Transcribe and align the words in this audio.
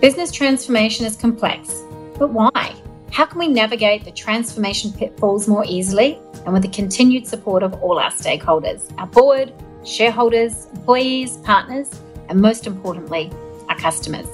Business 0.00 0.30
transformation 0.30 1.04
is 1.06 1.16
complex, 1.16 1.82
but 2.20 2.30
why? 2.30 2.72
How 3.10 3.26
can 3.26 3.40
we 3.40 3.48
navigate 3.48 4.04
the 4.04 4.12
transformation 4.12 4.92
pitfalls 4.92 5.48
more 5.48 5.64
easily 5.66 6.20
and 6.44 6.52
with 6.52 6.62
the 6.62 6.68
continued 6.68 7.26
support 7.26 7.64
of 7.64 7.74
all 7.82 7.98
our 7.98 8.12
stakeholders, 8.12 8.92
our 8.96 9.08
board, 9.08 9.52
shareholders, 9.84 10.66
employees, 10.66 11.38
partners, 11.38 12.00
and 12.28 12.40
most 12.40 12.68
importantly, 12.68 13.32
our 13.68 13.76
customers? 13.76 14.28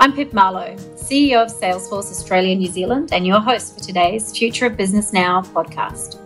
I'm 0.00 0.14
Pip 0.14 0.32
Marlow, 0.32 0.76
CEO 0.94 1.42
of 1.42 1.52
Salesforce 1.52 2.10
Australia 2.10 2.54
New 2.54 2.68
Zealand, 2.68 3.12
and 3.12 3.26
your 3.26 3.38
host 3.38 3.74
for 3.74 3.80
today's 3.84 4.34
Future 4.34 4.64
of 4.64 4.78
Business 4.78 5.12
Now 5.12 5.42
podcast. 5.42 6.21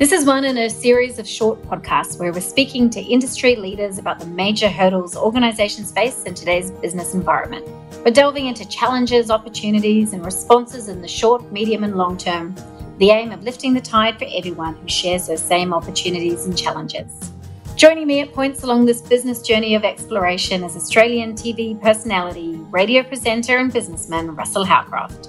This 0.00 0.12
is 0.12 0.24
one 0.24 0.46
in 0.46 0.56
a 0.56 0.70
series 0.70 1.18
of 1.18 1.28
short 1.28 1.60
podcasts 1.64 2.18
where 2.18 2.32
we're 2.32 2.40
speaking 2.40 2.88
to 2.88 3.02
industry 3.02 3.54
leaders 3.54 3.98
about 3.98 4.18
the 4.18 4.24
major 4.24 4.66
hurdles 4.66 5.14
organizations 5.14 5.92
face 5.92 6.22
in 6.22 6.32
today's 6.32 6.70
business 6.70 7.12
environment. 7.12 7.68
We're 8.02 8.12
delving 8.12 8.46
into 8.46 8.66
challenges, 8.66 9.30
opportunities, 9.30 10.14
and 10.14 10.24
responses 10.24 10.88
in 10.88 11.02
the 11.02 11.06
short, 11.06 11.52
medium, 11.52 11.84
and 11.84 11.96
long 11.96 12.16
term, 12.16 12.54
the 12.96 13.10
aim 13.10 13.30
of 13.30 13.42
lifting 13.42 13.74
the 13.74 13.80
tide 13.82 14.18
for 14.18 14.26
everyone 14.34 14.74
who 14.76 14.88
shares 14.88 15.26
those 15.26 15.42
same 15.42 15.74
opportunities 15.74 16.46
and 16.46 16.56
challenges. 16.56 17.30
Joining 17.76 18.06
me 18.06 18.20
at 18.20 18.32
points 18.32 18.62
along 18.62 18.86
this 18.86 19.02
business 19.02 19.42
journey 19.42 19.74
of 19.74 19.84
exploration 19.84 20.64
is 20.64 20.76
Australian 20.76 21.34
TV 21.34 21.78
personality, 21.78 22.54
radio 22.70 23.02
presenter, 23.02 23.58
and 23.58 23.70
businessman 23.70 24.34
Russel 24.34 24.64
Howcroft. 24.64 25.28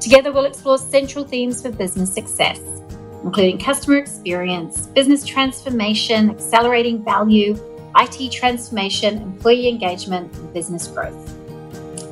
Together, 0.00 0.32
we'll 0.32 0.46
explore 0.46 0.78
central 0.78 1.26
themes 1.26 1.60
for 1.60 1.70
business 1.70 2.14
success 2.14 2.77
including 3.24 3.58
customer 3.58 3.96
experience, 3.96 4.86
business 4.88 5.24
transformation, 5.24 6.30
accelerating 6.30 7.04
value, 7.04 7.56
IT 7.96 8.32
transformation, 8.32 9.22
employee 9.22 9.68
engagement, 9.68 10.32
and 10.36 10.52
business 10.52 10.86
growth. 10.86 11.34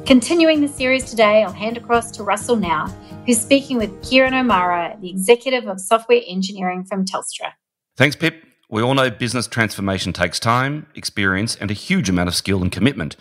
Continuing 0.06 0.60
the 0.60 0.68
series 0.68 1.04
today, 1.04 1.42
I'll 1.42 1.52
hand 1.52 1.76
across 1.76 2.10
to 2.12 2.22
Russel 2.22 2.56
now, 2.56 2.86
who's 3.26 3.40
speaking 3.40 3.76
with 3.76 4.02
Kieran 4.08 4.34
O'Meara, 4.34 4.96
the 5.00 5.10
executive 5.10 5.66
of 5.66 5.80
software 5.80 6.22
engineering 6.26 6.84
from 6.84 7.04
Telstra. 7.04 7.52
Thanks, 7.96 8.16
Pip. 8.16 8.42
We 8.68 8.82
all 8.82 8.94
know 8.94 9.10
business 9.10 9.46
transformation 9.46 10.12
takes 10.12 10.40
time, 10.40 10.86
experience, 10.94 11.56
and 11.56 11.70
a 11.70 11.74
huge 11.74 12.08
amount 12.08 12.28
of 12.28 12.34
skill 12.34 12.62
and 12.62 12.70
commitment. 12.70 13.16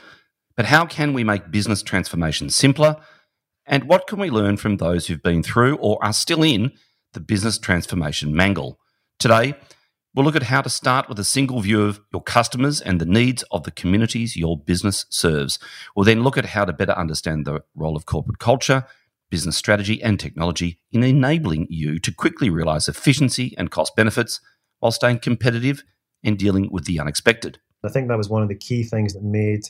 But 0.55 0.65
how 0.65 0.85
can 0.85 1.13
we 1.13 1.23
make 1.23 1.51
business 1.51 1.83
transformation 1.83 2.49
simpler? 2.49 2.97
And 3.65 3.85
what 3.85 4.07
can 4.07 4.19
we 4.19 4.29
learn 4.29 4.57
from 4.57 4.77
those 4.77 5.07
who've 5.07 5.21
been 5.21 5.43
through 5.43 5.77
or 5.77 6.03
are 6.03 6.13
still 6.13 6.43
in 6.43 6.71
the 7.15 7.19
business 7.19 7.57
transformation 7.57 8.35
mangle. 8.35 8.79
Today, 9.17 9.55
we'll 10.13 10.25
look 10.25 10.35
at 10.35 10.43
how 10.43 10.61
to 10.61 10.69
start 10.69 11.09
with 11.09 11.17
a 11.17 11.23
single 11.23 11.59
view 11.61 11.81
of 11.83 11.99
your 12.13 12.21
customers 12.21 12.79
and 12.79 13.01
the 13.01 13.05
needs 13.05 13.43
of 13.51 13.63
the 13.63 13.71
communities 13.71 14.35
your 14.35 14.57
business 14.57 15.05
serves. 15.09 15.57
We'll 15.95 16.05
then 16.05 16.21
look 16.21 16.37
at 16.37 16.45
how 16.45 16.65
to 16.65 16.73
better 16.73 16.91
understand 16.91 17.45
the 17.45 17.63
role 17.73 17.95
of 17.95 18.05
corporate 18.05 18.37
culture, 18.37 18.85
business 19.31 19.57
strategy, 19.57 20.03
and 20.03 20.19
technology 20.19 20.77
in 20.91 21.03
enabling 21.03 21.67
you 21.69 21.97
to 21.99 22.13
quickly 22.13 22.49
realize 22.49 22.87
efficiency 22.87 23.55
and 23.57 23.71
cost 23.71 23.95
benefits 23.95 24.41
while 24.79 24.91
staying 24.91 25.19
competitive 25.19 25.83
and 26.23 26.37
dealing 26.37 26.69
with 26.71 26.85
the 26.85 26.99
unexpected. 26.99 27.59
I 27.83 27.89
think 27.89 28.07
that 28.09 28.17
was 28.17 28.29
one 28.29 28.43
of 28.43 28.49
the 28.49 28.55
key 28.55 28.83
things 28.83 29.13
that 29.13 29.23
made 29.23 29.63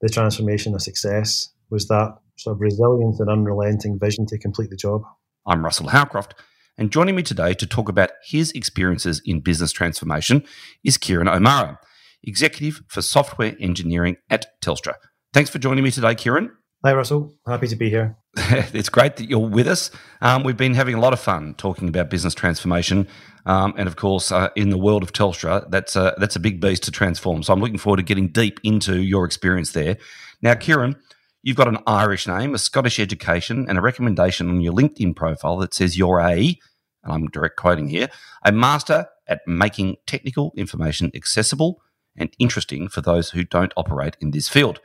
the 0.00 0.08
transformation 0.08 0.74
a 0.74 0.80
success 0.80 1.48
was 1.70 1.88
that 1.88 2.18
sort 2.36 2.56
of 2.56 2.60
resilience 2.60 3.20
and 3.20 3.30
unrelenting 3.30 3.98
vision 3.98 4.26
to 4.26 4.38
complete 4.38 4.70
the 4.70 4.76
job. 4.76 5.02
I'm 5.46 5.64
Russel 5.64 5.88
Howcroft, 5.88 6.34
and 6.80 6.90
joining 6.90 7.14
me 7.14 7.22
today 7.22 7.52
to 7.52 7.66
talk 7.66 7.90
about 7.90 8.10
his 8.24 8.50
experiences 8.52 9.20
in 9.26 9.40
business 9.40 9.70
transformation 9.70 10.42
is 10.82 10.96
Kieran 10.96 11.28
O'Meara, 11.28 11.78
Executive 12.24 12.82
for 12.88 13.02
Software 13.02 13.54
Engineering 13.60 14.16
at 14.30 14.46
Telstra. 14.62 14.94
Thanks 15.34 15.50
for 15.50 15.58
joining 15.58 15.84
me 15.84 15.90
today, 15.90 16.14
Kieran. 16.14 16.50
Hi, 16.82 16.94
Russel. 16.94 17.34
Happy 17.46 17.66
to 17.68 17.76
be 17.76 17.90
here. 17.90 18.16
it's 18.36 18.88
great 18.88 19.16
that 19.16 19.28
you're 19.28 19.46
with 19.46 19.68
us. 19.68 19.90
Um, 20.22 20.42
we've 20.42 20.56
been 20.56 20.72
having 20.72 20.94
a 20.94 21.00
lot 21.00 21.12
of 21.12 21.20
fun 21.20 21.54
talking 21.58 21.86
about 21.86 22.08
business 22.08 22.34
transformation. 22.34 23.06
Um, 23.44 23.74
and 23.76 23.86
of 23.86 23.96
course, 23.96 24.32
uh, 24.32 24.48
in 24.56 24.70
the 24.70 24.78
world 24.78 25.02
of 25.02 25.12
Telstra, 25.12 25.70
that's 25.70 25.96
a, 25.96 26.14
that's 26.16 26.36
a 26.36 26.40
big 26.40 26.62
beast 26.62 26.84
to 26.84 26.90
transform. 26.90 27.42
So 27.42 27.52
I'm 27.52 27.60
looking 27.60 27.78
forward 27.78 27.98
to 27.98 28.02
getting 28.02 28.28
deep 28.28 28.58
into 28.64 29.02
your 29.02 29.26
experience 29.26 29.72
there. 29.72 29.98
Now, 30.40 30.54
Kieran, 30.54 30.96
You've 31.42 31.56
got 31.56 31.68
an 31.68 31.78
Irish 31.86 32.26
name, 32.26 32.54
a 32.54 32.58
Scottish 32.58 33.00
education, 33.00 33.64
and 33.66 33.78
a 33.78 33.80
recommendation 33.80 34.50
on 34.50 34.60
your 34.60 34.74
LinkedIn 34.74 35.16
profile 35.16 35.56
that 35.58 35.72
says 35.72 35.96
you're 35.96 36.20
a, 36.20 36.58
and 37.02 37.12
I'm 37.12 37.26
direct 37.28 37.56
quoting 37.56 37.88
here, 37.88 38.08
a 38.44 38.52
master 38.52 39.06
at 39.26 39.40
making 39.46 39.96
technical 40.06 40.52
information 40.56 41.10
accessible 41.14 41.80
and 42.16 42.30
interesting 42.38 42.88
for 42.88 43.00
those 43.00 43.30
who 43.30 43.44
don't 43.44 43.72
operate 43.76 44.16
in 44.20 44.32
this 44.32 44.48
field. 44.48 44.80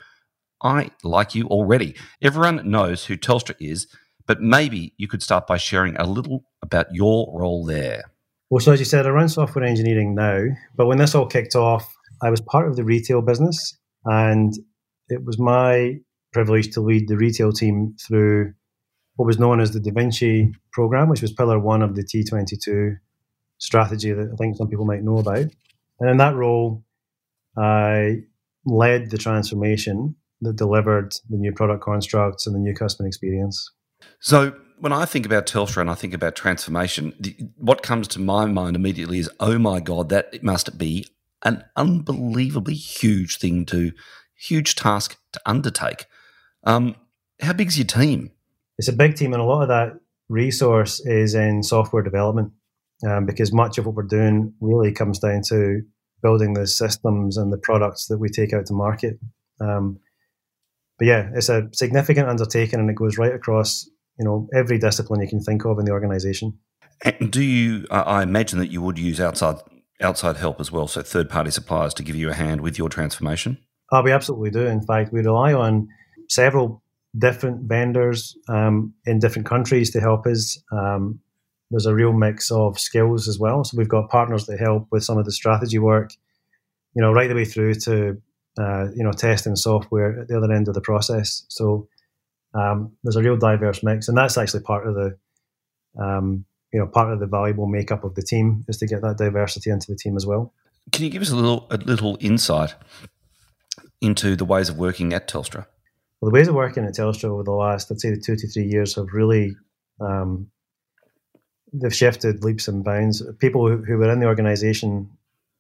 I 0.62 0.92
like 1.04 1.36
you 1.36 1.48
already. 1.48 1.96
Everyone 2.22 2.70
knows 2.70 3.06
who 3.06 3.18
Telstra 3.18 3.56
is, 3.60 3.88
but 4.26 4.42
maybe 4.42 4.94
you 4.98 5.08
could 5.08 5.22
start 5.22 5.48
by 5.48 5.58
sharing 5.58 5.96
a 5.98 6.06
little 6.06 6.46
about 6.62 6.88
your 6.94 7.32
role 7.38 7.66
there. 7.66 8.04
Well, 8.50 8.60
so 8.60 8.72
as 8.72 8.80
you 8.80 8.86
said, 8.86 9.06
I 9.06 9.10
run 9.10 9.28
software 9.28 9.66
engineering 9.66 10.16
now, 10.16 10.46
but 10.76 10.86
when 10.86 10.98
this 10.98 11.16
all 11.16 11.26
kicked 11.26 11.56
off, 11.56 11.94
I 12.22 12.30
was 12.30 12.42
part 12.42 12.68
of 12.68 12.76
the 12.76 12.84
retail 12.84 13.22
business, 13.22 13.78
and 14.06 14.54
it 15.10 15.26
was 15.26 15.38
my 15.40 15.96
privilege 16.32 16.72
to 16.74 16.82
lead 16.82 17.08
the 17.08 17.18
retail 17.18 17.52
team 17.52 17.96
through 18.08 18.54
what 19.16 19.26
was 19.26 19.40
known 19.40 19.60
as 19.60 19.72
the 19.72 19.80
Da 19.80 19.92
Vinci 19.92 20.54
program, 20.72 21.10
which 21.10 21.22
was 21.22 21.32
pillar 21.32 21.60
one 21.60 21.82
of 21.82 21.96
the 21.96 22.04
T22 22.04 22.98
strategy 23.58 24.12
that 24.12 24.30
I 24.32 24.36
think 24.36 24.58
some 24.58 24.68
people 24.68 24.86
might 24.86 25.04
know 25.04 25.18
about. 25.18 25.46
And 26.00 26.10
in 26.10 26.18
that 26.18 26.36
role, 26.36 26.84
I 27.58 28.24
led 28.66 29.12
the 29.12 29.18
transformation 29.18 30.16
that 30.42 30.58
delivered 30.58 31.14
the 31.30 31.38
new 31.38 31.54
product 31.54 31.84
constructs 31.84 32.46
and 32.46 32.56
the 32.56 32.60
new 32.60 32.74
customer 32.74 33.08
experience. 33.08 33.72
So, 34.20 34.56
when 34.80 34.92
I 34.92 35.06
think 35.06 35.26
about 35.26 35.46
Telstra 35.46 35.80
and 35.80 35.90
I 35.90 35.96
think 35.96 36.14
about 36.14 36.36
transformation, 36.36 37.14
what 37.56 37.82
comes 37.82 38.10
to 38.10 38.20
my 38.20 38.46
mind 38.46 38.76
immediately 38.76 39.20
is, 39.20 39.30
oh 39.40 39.58
my 39.58 39.80
God, 39.80 40.10
that 40.10 40.44
must 40.44 40.78
be 40.78 41.08
an 41.44 41.64
unbelievably 41.78 42.74
huge 42.74 43.38
thing 43.38 43.66
to, 43.68 43.94
huge 44.36 44.76
task 44.76 45.18
to 45.32 45.40
undertake. 45.46 46.08
Um, 46.66 46.96
how 47.40 47.54
big's 47.54 47.78
your 47.78 47.88
team? 47.88 48.32
It's 48.78 48.88
a 48.88 48.94
big 48.94 49.16
team, 49.16 49.34
and 49.34 49.42
a 49.42 49.46
lot 49.46 49.62
of 49.62 49.68
that 49.70 49.94
resource 50.30 51.00
is 51.06 51.36
in 51.36 51.64
software 51.64 52.04
development 52.04 52.52
um, 53.08 53.26
because 53.26 53.54
much 53.54 53.78
of 53.78 53.86
what 53.86 53.96
we're 53.96 54.04
doing 54.04 54.54
really 54.60 54.92
comes 54.92 55.20
down 55.20 55.42
to 55.50 55.82
building 56.22 56.54
the 56.54 56.68
systems 56.68 57.38
and 57.38 57.54
the 57.54 57.58
products 57.58 58.08
that 58.08 58.18
we 58.18 58.30
take 58.30 58.54
out 58.54 58.66
to 58.66 58.74
market. 58.74 59.20
Um, 59.62 60.00
but 60.98 61.08
yeah, 61.08 61.30
it's 61.34 61.50
a 61.50 61.70
significant 61.74 62.28
undertaking, 62.28 62.80
and 62.80 62.90
it 62.90 62.96
goes 62.96 63.18
right 63.18 63.34
across 63.34 63.90
you 64.18 64.26
know 64.26 64.48
every 64.54 64.78
discipline 64.78 65.22
you 65.22 65.28
can 65.28 65.42
think 65.42 65.66
of 65.66 65.80
in 65.80 65.86
the 65.86 65.92
organization. 65.92 66.58
And 67.02 67.32
do 67.32 67.44
you? 67.44 67.86
I 67.92 68.24
imagine 68.24 68.60
that 68.60 68.72
you 68.72 68.82
would 68.82 68.98
use 68.98 69.20
outside 69.20 69.58
outside 70.02 70.38
help 70.38 70.60
as 70.60 70.72
well, 70.72 70.88
so 70.88 71.02
third 71.02 71.30
party 71.30 71.52
suppliers 71.52 71.94
to 71.96 72.04
give 72.04 72.16
you 72.16 72.30
a 72.30 72.34
hand 72.34 72.62
with 72.62 72.78
your 72.78 72.90
transformation. 72.90 73.58
Oh, 73.92 74.02
we 74.02 74.12
absolutely 74.12 74.52
do. 74.52 74.66
In 74.66 74.82
fact, 74.82 75.14
we 75.14 75.22
rely 75.22 75.54
on 75.54 75.88
several 76.30 76.82
different 77.18 77.62
vendors 77.62 78.38
um, 78.50 78.94
in 79.06 79.20
different 79.20 79.48
countries 79.48 79.92
to 79.92 80.00
help 80.00 80.26
us. 80.28 80.60
Um, 80.72 81.20
there's 81.72 81.86
a 81.86 81.96
real 81.96 82.14
mix 82.14 82.52
of 82.52 82.80
skills 82.80 83.28
as 83.28 83.40
well. 83.40 83.64
So 83.64 83.78
we've 83.78 83.90
got 83.90 84.10
partners 84.10 84.46
that 84.46 84.60
help 84.60 84.88
with 84.92 85.04
some 85.04 85.18
of 85.18 85.26
the 85.26 85.32
strategy 85.32 85.80
work, 85.80 86.12
you 86.94 87.02
know, 87.02 87.12
right 87.12 87.28
the 87.28 87.36
way 87.36 87.46
through 87.46 87.76
to 87.76 88.22
uh, 88.58 88.86
you 88.96 89.04
know 89.04 89.12
testing 89.12 89.56
software 89.56 90.22
at 90.22 90.28
the 90.28 90.38
other 90.38 90.52
end 90.52 90.68
of 90.68 90.74
the 90.74 90.82
process. 90.82 91.44
So 91.50 91.88
um, 92.54 92.92
there's 93.04 93.16
a 93.16 93.22
real 93.22 93.38
diverse 93.38 93.84
mix, 93.84 94.08
and 94.08 94.18
that's 94.18 94.38
actually 94.38 94.64
part 94.64 94.88
of 94.88 94.96
the 94.96 95.18
um, 96.02 96.46
you 96.72 96.80
know 96.80 96.88
part 96.88 97.12
of 97.12 97.20
the 97.20 97.26
valuable 97.26 97.68
makeup 97.68 98.04
of 98.04 98.16
the 98.16 98.22
team 98.22 98.64
is 98.68 98.78
to 98.78 98.88
get 98.88 99.02
that 99.02 99.18
diversity 99.18 99.70
into 99.70 99.92
the 99.92 99.98
team 99.98 100.16
as 100.16 100.26
well. 100.26 100.54
Can 100.92 101.04
you 101.04 101.10
give 101.10 101.22
us 101.22 101.32
a 101.32 101.36
little 101.36 101.68
a 101.72 101.78
little 101.78 102.18
insight 102.20 102.76
into 104.02 104.36
the 104.36 104.46
ways 104.46 104.70
of 104.70 104.78
working 104.78 105.14
at 105.14 105.28
Telstra? 105.28 105.66
Well, 106.22 106.32
the 106.32 106.34
ways 106.34 106.48
of 106.48 106.56
working 106.56 106.86
at 106.86 106.94
Telstra 106.94 107.30
over 107.30 107.44
the 107.44 107.52
last, 107.52 107.90
let's 107.90 108.02
say, 108.02 108.10
the 108.10 108.22
two 108.22 108.36
to 108.36 108.48
three 108.48 108.66
years 108.66 108.96
have 108.96 109.14
really 109.14 109.56
um, 110.00 110.50
they've 111.82 111.94
shifted 111.94 112.44
leaps 112.44 112.68
and 112.68 112.84
bounds. 112.84 113.24
People 113.40 113.68
who, 113.68 113.84
who 113.84 113.98
were 113.98 114.12
in 114.12 114.20
the 114.20 114.28
organisation 114.28 115.10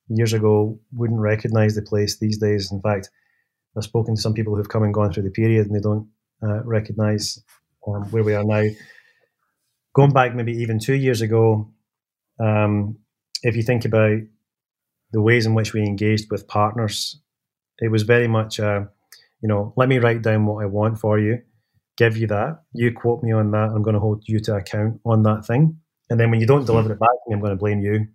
years 0.07 0.33
ago 0.33 0.79
wouldn't 0.93 1.19
recognise 1.19 1.75
the 1.75 1.81
place 1.81 2.17
these 2.17 2.37
days. 2.37 2.71
In 2.71 2.81
fact, 2.81 3.09
I've 3.77 3.83
spoken 3.83 4.15
to 4.15 4.21
some 4.21 4.33
people 4.33 4.55
who've 4.55 4.69
come 4.69 4.83
and 4.83 4.93
gone 4.93 5.11
through 5.11 5.23
the 5.23 5.31
period 5.31 5.67
and 5.67 5.75
they 5.75 5.81
don't 5.81 6.07
uh, 6.43 6.63
recognise 6.63 7.41
um, 7.87 8.03
where 8.11 8.23
we 8.23 8.33
are 8.33 8.43
now. 8.43 8.67
Going 9.93 10.13
back 10.13 10.35
maybe 10.35 10.53
even 10.53 10.79
two 10.79 10.93
years 10.95 11.21
ago, 11.21 11.71
um, 12.39 12.97
if 13.43 13.55
you 13.55 13.63
think 13.63 13.85
about 13.85 14.19
the 15.11 15.21
ways 15.21 15.45
in 15.45 15.53
which 15.53 15.73
we 15.73 15.81
engaged 15.81 16.29
with 16.29 16.47
partners, 16.47 17.19
it 17.79 17.89
was 17.89 18.03
very 18.03 18.27
much 18.27 18.59
a 18.59 18.89
you 19.41 19.49
know, 19.49 19.73
let 19.77 19.89
me 19.89 19.99
write 19.99 20.21
down 20.21 20.45
what 20.45 20.63
I 20.63 20.67
want 20.67 20.99
for 20.99 21.19
you, 21.19 21.39
give 21.97 22.17
you 22.17 22.27
that, 22.27 22.63
you 22.73 22.93
quote 22.93 23.23
me 23.23 23.31
on 23.31 23.51
that, 23.51 23.71
I'm 23.73 23.83
going 23.83 23.93
to 23.93 23.99
hold 23.99 24.23
you 24.27 24.39
to 24.41 24.55
account 24.55 24.99
on 25.05 25.23
that 25.23 25.45
thing. 25.45 25.79
And 26.09 26.19
then 26.19 26.31
when 26.31 26.39
you 26.39 26.47
don't 26.47 26.65
deliver 26.65 26.91
it 26.91 26.99
back 26.99 27.09
to 27.09 27.29
me, 27.29 27.33
I'm 27.35 27.39
going 27.39 27.51
to 27.51 27.57
blame 27.57 27.81
you. 27.81 28.07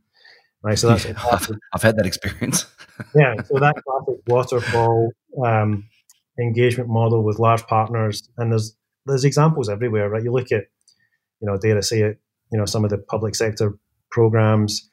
Right. 0.62 0.78
So 0.78 0.88
that's 0.88 1.04
yeah, 1.06 1.14
I've, 1.32 1.48
I've, 1.72 1.82
had 1.82 1.96
that 1.96 2.06
experience. 2.06 2.66
yeah. 3.14 3.34
So 3.42 3.58
that 3.58 3.76
classic 3.82 4.20
waterfall 4.26 5.10
um, 5.44 5.88
engagement 6.38 6.90
model 6.90 7.24
with 7.24 7.38
large 7.38 7.66
partners, 7.66 8.28
and 8.36 8.52
there's 8.52 8.76
there's 9.06 9.24
examples 9.24 9.70
everywhere, 9.70 10.10
right? 10.10 10.22
You 10.22 10.32
look 10.32 10.52
at, 10.52 10.64
you 11.40 11.46
know, 11.46 11.56
dare 11.56 11.78
I 11.78 11.80
say 11.80 12.02
it, 12.02 12.20
you 12.52 12.58
know, 12.58 12.66
some 12.66 12.84
of 12.84 12.90
the 12.90 12.98
public 12.98 13.34
sector 13.34 13.78
programs, 14.10 14.90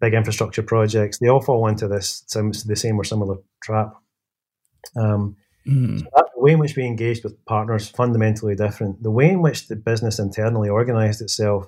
big 0.00 0.14
infrastructure 0.14 0.62
projects, 0.62 1.18
they 1.18 1.28
all 1.28 1.42
fall 1.42 1.66
into 1.66 1.88
this 1.88 2.22
the 2.22 2.76
same 2.76 2.98
or 2.98 3.04
similar 3.04 3.36
trap. 3.62 3.94
Um, 4.96 5.36
mm. 5.66 5.98
so 5.98 6.06
that, 6.14 6.26
the 6.34 6.40
way 6.42 6.52
in 6.52 6.58
which 6.58 6.76
we 6.76 6.84
engaged 6.84 7.24
with 7.24 7.44
partners 7.44 7.88
fundamentally 7.88 8.54
different. 8.54 9.02
The 9.02 9.10
way 9.10 9.30
in 9.30 9.42
which 9.42 9.68
the 9.68 9.76
business 9.76 10.18
internally 10.18 10.68
organized 10.68 11.20
itself 11.20 11.66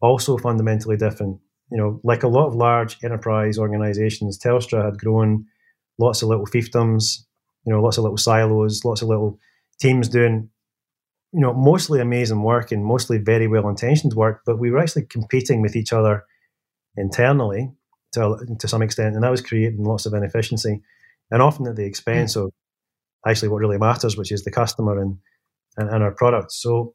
also 0.00 0.36
fundamentally 0.38 0.96
different. 0.96 1.40
You 1.70 1.78
know, 1.78 2.00
like 2.04 2.22
a 2.22 2.28
lot 2.28 2.46
of 2.46 2.54
large 2.54 2.98
enterprise 3.02 3.58
organizations, 3.58 4.38
Telstra 4.38 4.84
had 4.84 4.98
grown 4.98 5.46
lots 5.98 6.22
of 6.22 6.28
little 6.28 6.46
fiefdoms, 6.46 7.24
you 7.64 7.72
know, 7.72 7.82
lots 7.82 7.98
of 7.98 8.04
little 8.04 8.18
silos, 8.18 8.84
lots 8.84 9.02
of 9.02 9.08
little 9.08 9.38
teams 9.80 10.08
doing, 10.08 10.50
you 11.32 11.40
know, 11.40 11.52
mostly 11.54 12.00
amazing 12.00 12.42
work 12.42 12.70
and 12.70 12.84
mostly 12.84 13.18
very 13.18 13.48
well 13.48 13.68
intentioned 13.68 14.14
work, 14.14 14.42
but 14.44 14.58
we 14.58 14.70
were 14.70 14.78
actually 14.78 15.06
competing 15.06 15.62
with 15.62 15.74
each 15.74 15.92
other 15.92 16.24
internally 16.96 17.72
to, 18.12 18.36
to 18.58 18.68
some 18.68 18.82
extent, 18.82 19.14
and 19.14 19.24
that 19.24 19.30
was 19.30 19.40
creating 19.40 19.84
lots 19.84 20.06
of 20.06 20.14
inefficiency 20.14 20.82
and 21.30 21.42
often 21.42 21.66
at 21.66 21.76
the 21.76 21.84
expense 21.84 22.36
mm. 22.36 22.44
of 22.44 22.52
actually 23.26 23.48
what 23.48 23.58
really 23.58 23.78
matters, 23.78 24.16
which 24.16 24.32
is 24.32 24.44
the 24.44 24.50
customer 24.50 25.00
and, 25.00 25.18
and, 25.76 25.90
and 25.90 26.02
our 26.02 26.12
products. 26.12 26.60
So 26.60 26.94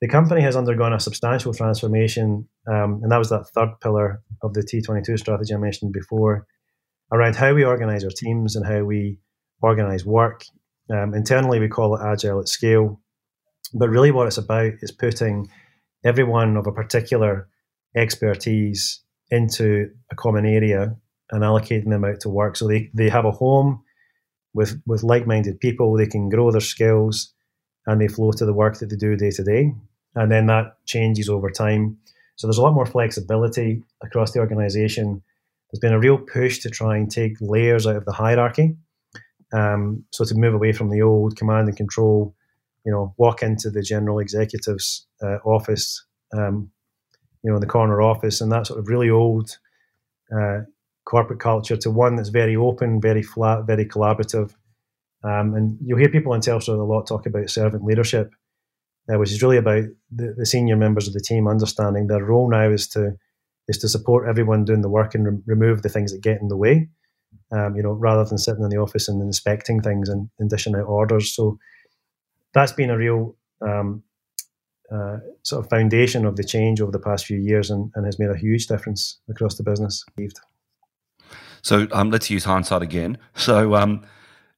the 0.00 0.08
company 0.08 0.40
has 0.40 0.56
undergone 0.56 0.94
a 0.94 1.00
substantial 1.00 1.52
transformation, 1.52 2.48
um, 2.66 3.00
and 3.02 3.12
that 3.12 3.18
was 3.18 3.28
that 3.30 3.48
third 3.54 3.70
pillar 3.82 4.22
of 4.42 4.54
the 4.54 4.62
T22 4.62 5.18
strategy 5.18 5.54
I 5.54 5.58
mentioned 5.58 5.92
before, 5.92 6.46
around 7.12 7.36
how 7.36 7.52
we 7.52 7.64
organize 7.64 8.04
our 8.04 8.10
teams 8.10 8.56
and 8.56 8.64
how 8.64 8.82
we 8.84 9.18
organize 9.60 10.06
work. 10.06 10.44
Um, 10.90 11.14
internally, 11.14 11.60
we 11.60 11.68
call 11.68 11.96
it 11.96 12.02
agile 12.02 12.40
at 12.40 12.48
scale. 12.48 13.00
But 13.74 13.90
really, 13.90 14.10
what 14.10 14.26
it's 14.26 14.38
about 14.38 14.72
is 14.80 14.90
putting 14.90 15.48
everyone 16.04 16.56
of 16.56 16.66
a 16.66 16.72
particular 16.72 17.48
expertise 17.94 19.02
into 19.30 19.90
a 20.10 20.14
common 20.14 20.46
area 20.46 20.96
and 21.30 21.42
allocating 21.42 21.90
them 21.90 22.04
out 22.04 22.20
to 22.20 22.28
work. 22.28 22.56
So 22.56 22.66
they, 22.66 22.90
they 22.94 23.08
have 23.08 23.24
a 23.24 23.30
home 23.30 23.82
with, 24.54 24.80
with 24.86 25.02
like 25.02 25.26
minded 25.26 25.60
people, 25.60 25.96
they 25.96 26.06
can 26.06 26.28
grow 26.28 26.50
their 26.50 26.60
skills 26.60 27.32
and 27.86 28.00
they 28.00 28.08
flow 28.08 28.32
to 28.32 28.44
the 28.44 28.52
work 28.52 28.78
that 28.78 28.86
they 28.86 28.96
do 28.96 29.16
day 29.16 29.30
to 29.30 29.44
day. 29.44 29.72
And 30.14 30.30
then 30.30 30.46
that 30.46 30.76
changes 30.86 31.28
over 31.28 31.50
time. 31.50 31.98
So 32.36 32.46
there's 32.46 32.58
a 32.58 32.62
lot 32.62 32.74
more 32.74 32.86
flexibility 32.86 33.82
across 34.02 34.32
the 34.32 34.40
organization. 34.40 35.22
There's 35.70 35.80
been 35.80 35.92
a 35.92 36.00
real 36.00 36.18
push 36.18 36.58
to 36.60 36.70
try 36.70 36.96
and 36.96 37.10
take 37.10 37.36
layers 37.40 37.86
out 37.86 37.96
of 37.96 38.04
the 38.04 38.12
hierarchy. 38.12 38.76
Um, 39.52 40.04
so 40.10 40.24
to 40.24 40.34
move 40.34 40.54
away 40.54 40.72
from 40.72 40.90
the 40.90 41.02
old 41.02 41.36
command 41.36 41.68
and 41.68 41.76
control, 41.76 42.34
you 42.84 42.92
know, 42.92 43.14
walk 43.18 43.42
into 43.42 43.70
the 43.70 43.82
general 43.82 44.18
executive's 44.18 45.06
uh, 45.22 45.36
office, 45.44 46.04
um, 46.36 46.70
you 47.42 47.50
know, 47.50 47.56
in 47.56 47.60
the 47.60 47.66
corner 47.66 48.00
office, 48.00 48.40
and 48.40 48.50
that 48.52 48.66
sort 48.66 48.78
of 48.78 48.88
really 48.88 49.10
old 49.10 49.58
uh, 50.34 50.60
corporate 51.10 51.40
culture 51.40 51.76
to 51.76 51.90
one 51.90 52.16
that's 52.16 52.28
very 52.28 52.56
open, 52.56 53.00
very 53.00 53.22
flat, 53.22 53.66
very 53.66 53.84
collaborative. 53.84 54.54
Um, 55.22 55.54
and 55.54 55.76
you'll 55.84 55.98
hear 55.98 56.08
people 56.08 56.32
in 56.34 56.40
Telstra 56.40 56.78
a 56.78 56.82
lot 56.82 57.06
talk 57.06 57.26
about 57.26 57.50
servant 57.50 57.84
leadership, 57.84 58.30
uh, 59.12 59.18
which 59.18 59.32
is 59.32 59.42
really 59.42 59.58
about 59.58 59.84
the, 60.10 60.34
the, 60.36 60.46
senior 60.46 60.76
members 60.76 61.06
of 61.06 61.12
the 61.12 61.20
team 61.20 61.46
understanding 61.46 62.06
their 62.06 62.24
role 62.24 62.48
now 62.48 62.70
is 62.70 62.88
to 62.88 63.16
is 63.68 63.76
to 63.78 63.88
support 63.88 64.28
everyone 64.28 64.64
doing 64.64 64.80
the 64.82 64.88
work 64.88 65.14
and 65.14 65.26
re- 65.26 65.42
remove 65.46 65.82
the 65.82 65.88
things 65.88 66.12
that 66.12 66.22
get 66.22 66.40
in 66.40 66.48
the 66.48 66.56
way 66.56 66.88
um, 67.52 67.76
you 67.76 67.82
know, 67.82 67.92
rather 67.92 68.24
than 68.24 68.38
sitting 68.38 68.62
in 68.62 68.70
the 68.70 68.78
office 68.78 69.08
and 69.08 69.20
inspecting 69.20 69.80
things 69.80 70.08
and, 70.08 70.28
and 70.38 70.50
dishing 70.50 70.74
out 70.74 70.86
orders. 70.86 71.34
So 71.34 71.58
that's 72.54 72.72
been 72.72 72.90
a 72.90 72.96
real 72.96 73.36
um, 73.60 74.02
uh, 74.92 75.18
sort 75.42 75.64
of 75.64 75.70
foundation 75.70 76.26
of 76.26 76.36
the 76.36 76.44
change 76.44 76.80
over 76.80 76.92
the 76.92 76.98
past 76.98 77.26
few 77.26 77.38
years 77.38 77.70
and, 77.70 77.90
and 77.94 78.06
has 78.06 78.18
made 78.18 78.30
a 78.30 78.36
huge 78.36 78.66
difference 78.66 79.18
across 79.28 79.56
the 79.56 79.62
business. 79.62 80.04
So 81.62 81.86
um, 81.92 82.10
let's 82.10 82.30
use 82.30 82.44
hindsight 82.44 82.82
again. 82.82 83.18
So 83.34 83.74
um, 83.74 84.06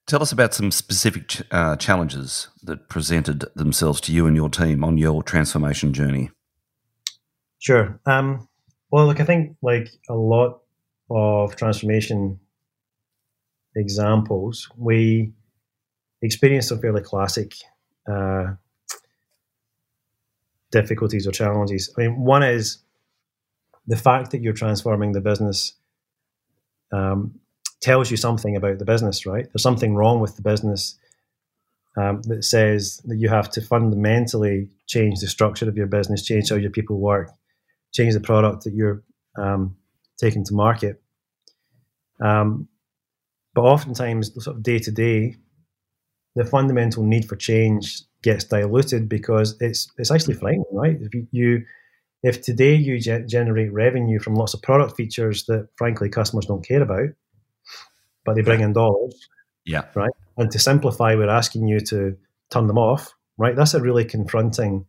tell 0.07 0.23
us 0.23 0.33
about 0.33 0.55
some 0.55 0.71
specific 0.71 1.29
ch- 1.29 1.43
uh, 1.51 1.77
challenges 1.77 2.49
that 2.63 2.89
presented 2.89 3.45
themselves 3.55 4.01
to 4.03 4.13
you 4.13 4.27
and 4.27 4.37
your 4.37 4.49
team 4.49 4.85
on 4.85 4.99
your 4.99 5.23
transformation 5.23 5.93
journey. 5.93 6.31
Sure. 7.59 8.01
Um, 8.07 8.49
well, 8.91 9.07
look, 9.07 9.21
I 9.21 9.25
think 9.25 9.57
like 9.63 9.89
a 10.09 10.15
lot 10.15 10.61
of 11.11 11.57
transformation 11.57 12.39
examples, 13.77 14.69
we 14.77 15.33
experienced 16.21 16.69
some 16.69 16.81
fairly 16.81 17.03
classic 17.03 17.55
uh, 18.11 18.55
difficulties 20.71 21.27
or 21.27 21.33
challenges. 21.33 21.93
I 21.97 22.03
mean, 22.03 22.21
one 22.21 22.43
is 22.43 22.79
the 23.87 23.97
fact 23.97 24.31
that 24.31 24.41
you're 24.41 24.53
transforming 24.53 25.13
the 25.13 25.21
business 25.21 25.75
um, 26.93 27.39
tells 27.81 28.11
you 28.11 28.17
something 28.17 28.57
about 28.57 28.79
the 28.79 28.85
business, 28.85 29.27
right? 29.27 29.47
There's 29.53 29.63
something 29.63 29.95
wrong 29.95 30.21
with 30.21 30.37
the 30.37 30.43
business 30.43 30.97
um, 31.97 32.23
that 32.23 32.45
says 32.45 33.01
that 33.05 33.17
you 33.17 33.29
have 33.29 33.51
to 33.51 33.61
fundamentally 33.61 34.69
change 34.87 35.21
the 35.21 35.27
structure 35.27 35.69
of 35.69 35.77
your 35.77 35.87
business, 35.87 36.25
change 36.25 36.51
how 36.51 36.57
your 36.57 36.71
people 36.71 36.99
work, 36.99 37.31
change 37.93 38.15
the 38.15 38.21
product 38.21 38.65
that 38.65 38.75
you're 38.75 39.03
um, 39.37 39.77
taking 40.19 40.45
to 40.45 40.55
market. 40.55 41.03
Um, 42.21 42.69
but 43.55 43.63
oftentimes, 43.63 44.33
sort 44.43 44.57
of 44.57 44.63
day 44.63 44.79
to 44.79 44.91
day, 44.91 45.37
the 46.35 46.45
fundamental 46.45 47.03
need 47.03 47.29
for 47.29 47.37
change 47.37 48.03
gets 48.23 48.45
diluted 48.45 49.09
because 49.09 49.57
it's 49.61 49.91
it's 49.99 50.11
actually 50.11 50.35
frightening, 50.35 50.65
right? 50.73 50.97
If 51.01 51.15
you, 51.15 51.27
you 51.33 51.65
if 52.23 52.43
today 52.43 52.75
you 52.75 52.99
ge- 52.99 53.29
generate 53.29 53.73
revenue 53.73 54.19
from 54.19 54.35
lots 54.35 54.55
of 54.55 54.63
product 54.63 54.97
features 54.97 55.45
that 55.47 55.69
frankly 55.77 56.09
customers 56.09 56.47
don't 56.47 56.67
care 56.67 56.83
about, 56.83 57.09
but 58.25 58.35
they 58.35 58.43
bring 58.43 58.61
in 58.61 58.73
dollars, 58.73 59.29
yeah, 59.65 59.85
right. 59.95 60.13
And 60.37 60.51
to 60.51 60.59
simplify, 60.59 61.15
we're 61.15 61.29
asking 61.29 61.69
you 61.69 61.81
to 61.81 62.17
turn 62.51 62.67
them 62.67 62.79
off, 62.79 63.15
right? 63.37 63.55
That's 63.55 63.75
a 63.75 63.81
really 63.81 64.05
confronting 64.05 64.87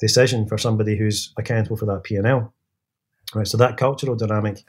decision 0.00 0.46
for 0.46 0.58
somebody 0.58 0.96
who's 0.96 1.32
accountable 1.36 1.76
for 1.76 1.86
that 1.86 2.04
P 2.04 2.16
and 2.16 2.26
L, 2.26 2.52
right? 3.34 3.46
So 3.46 3.56
that 3.58 3.76
cultural 3.76 4.16
dynamic 4.16 4.64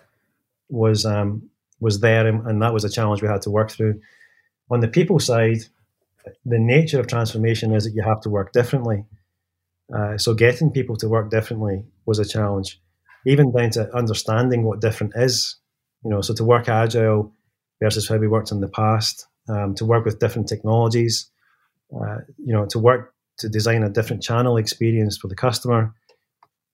was 0.69 1.05
um, 1.05 1.50
was 1.79 2.00
there, 2.00 2.27
and, 2.27 2.45
and 2.47 2.62
that 2.62 2.73
was 2.73 2.83
a 2.83 2.89
challenge 2.89 3.21
we 3.21 3.27
had 3.27 3.41
to 3.44 3.50
work 3.50 3.71
through. 3.71 4.01
On 4.71 4.81
the 4.81 4.88
people 4.88 5.19
side, 5.19 5.59
the 6.45 6.60
nature 6.60 7.00
of 7.00 7.07
transformation 7.07 7.74
is 7.74 7.86
that 7.86 7.93
you 7.93 8.03
have 8.03 8.22
to 8.22 8.29
work 8.29 8.51
differently. 8.51 9.05
Uh, 9.93 10.17
so 10.17 10.34
getting 10.34 10.72
people 10.72 10.96
to 10.98 11.10
work 11.10 11.29
differently 11.29 11.86
was 12.05 12.19
a 12.19 12.25
challenge, 12.25 12.79
even 13.25 13.51
down 13.51 13.72
to 13.72 13.93
understanding 13.96 14.63
what 14.63 14.81
different 14.81 15.13
is. 15.15 15.58
You 16.03 16.12
know, 16.12 16.22
so 16.22 16.34
to 16.34 16.43
work 16.43 16.69
agile 16.69 17.34
versus 17.81 18.08
how 18.08 18.17
we 18.17 18.27
worked 18.27 18.51
in 18.51 18.62
the 18.62 18.69
past, 18.69 19.25
um, 19.50 19.75
to 19.75 19.86
work 19.86 20.05
with 20.05 20.19
different 20.19 20.48
technologies, 20.48 21.29
uh, 21.93 22.19
you 22.38 22.53
know, 22.53 22.65
to 22.67 22.79
work 22.79 23.13
to 23.39 23.50
design 23.50 23.84
a 23.84 23.89
different 23.89 24.22
channel 24.22 24.58
experience 24.58 25.17
for 25.17 25.27
the 25.27 25.36
customer, 25.36 25.93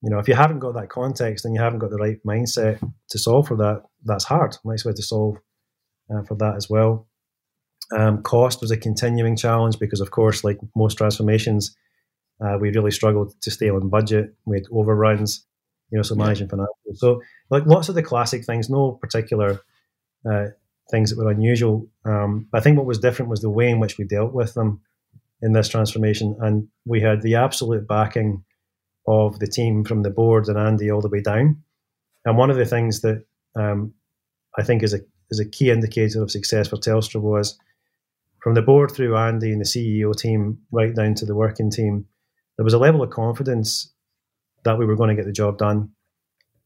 you 0.05 0.11
know, 0.11 0.19
if 0.19 0.27
you 0.27 0.35
haven't 0.35 0.59
got 0.59 0.75
that 0.75 0.89
context 0.89 1.45
and 1.45 1.55
you 1.55 1.61
haven't 1.61 1.79
got 1.79 1.89
the 1.89 1.97
right 1.97 2.19
mindset 2.23 2.79
to 3.09 3.17
solve 3.17 3.47
for 3.47 3.57
that, 3.57 3.83
that's 4.03 4.23
hard. 4.23 4.55
Nice 4.63 4.85
way 4.85 4.93
to 4.93 5.01
solve 5.01 5.37
uh, 6.13 6.21
for 6.23 6.35
that 6.35 6.55
as 6.55 6.69
well. 6.69 7.07
Um, 7.95 8.21
cost 8.21 8.61
was 8.61 8.69
a 8.69 8.77
continuing 8.77 9.35
challenge 9.35 9.79
because, 9.79 10.01
of 10.01 10.11
course, 10.11 10.43
like 10.43 10.59
most 10.75 10.99
transformations, 10.99 11.75
uh, 12.41 12.57
we 12.59 12.71
really 12.71 12.91
struggled 12.91 13.33
to 13.41 13.51
stay 13.51 13.69
on 13.69 13.89
budget. 13.89 14.35
We 14.45 14.57
had 14.57 14.65
overruns, 14.71 15.45
you 15.91 15.97
know, 15.97 16.03
so 16.03 16.15
managing 16.15 16.49
yeah. 16.49 16.57
financials. 16.57 16.97
So, 16.97 17.21
like 17.49 17.65
lots 17.65 17.89
of 17.89 17.95
the 17.95 18.03
classic 18.03 18.45
things, 18.45 18.69
no 18.69 18.93
particular 18.93 19.61
uh, 20.29 20.47
things 20.91 21.09
that 21.09 21.17
were 21.17 21.31
unusual. 21.31 21.87
Um, 22.03 22.47
but 22.51 22.59
I 22.59 22.61
think 22.61 22.77
what 22.77 22.85
was 22.85 22.99
different 22.99 23.29
was 23.29 23.41
the 23.41 23.49
way 23.49 23.69
in 23.69 23.79
which 23.79 23.97
we 23.97 24.05
dealt 24.05 24.33
with 24.33 24.53
them 24.53 24.81
in 25.41 25.53
this 25.53 25.69
transformation. 25.69 26.35
And 26.39 26.67
we 26.85 27.01
had 27.01 27.21
the 27.21 27.35
absolute 27.35 27.87
backing 27.87 28.43
of 29.07 29.39
the 29.39 29.47
team 29.47 29.83
from 29.83 30.01
the 30.01 30.09
board 30.09 30.47
and 30.47 30.57
Andy 30.57 30.91
all 30.91 31.01
the 31.01 31.09
way 31.09 31.21
down. 31.21 31.61
And 32.25 32.37
one 32.37 32.49
of 32.49 32.57
the 32.57 32.65
things 32.65 33.01
that 33.01 33.23
um, 33.55 33.93
I 34.57 34.63
think 34.63 34.83
is 34.83 34.93
a 34.93 34.99
is 35.31 35.39
a 35.39 35.49
key 35.49 35.71
indicator 35.71 36.21
of 36.21 36.31
success 36.31 36.67
for 36.67 36.77
Telstra 36.77 37.19
was 37.19 37.57
from 38.41 38.53
the 38.53 38.61
board 38.61 38.91
through 38.91 39.15
Andy 39.17 39.51
and 39.51 39.61
the 39.61 39.65
CEO 39.65 40.15
team 40.15 40.59
right 40.71 40.93
down 40.93 41.15
to 41.15 41.25
the 41.25 41.35
working 41.35 41.71
team. 41.71 42.05
There 42.57 42.63
was 42.63 42.73
a 42.73 42.79
level 42.79 43.01
of 43.01 43.09
confidence 43.09 43.93
that 44.63 44.77
we 44.77 44.85
were 44.85 44.95
going 44.95 45.09
to 45.09 45.15
get 45.15 45.25
the 45.25 45.31
job 45.31 45.57
done, 45.57 45.91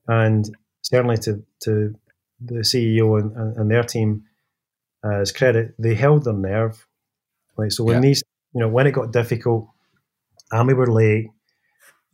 and 0.07 0.49
certainly 0.81 1.17
to 1.17 1.43
to 1.63 1.95
the 2.41 2.59
CEO 2.59 3.19
and, 3.19 3.57
and, 3.57 3.69
their 3.69 3.83
team 3.83 4.23
uh, 5.03 5.19
as 5.19 5.31
credit, 5.33 5.73
they 5.77 5.93
held 5.93 6.23
their 6.23 6.33
nerve. 6.33 6.87
Right, 7.57 7.71
so 7.71 7.83
when 7.83 7.95
yeah. 7.95 8.01
these, 8.01 8.23
you 8.53 8.61
know, 8.61 8.69
when 8.69 8.87
it 8.87 8.91
got 8.91 9.11
difficult, 9.11 9.67
and 10.51 10.67
we 10.67 10.73
were 10.73 10.87
late, 10.87 11.27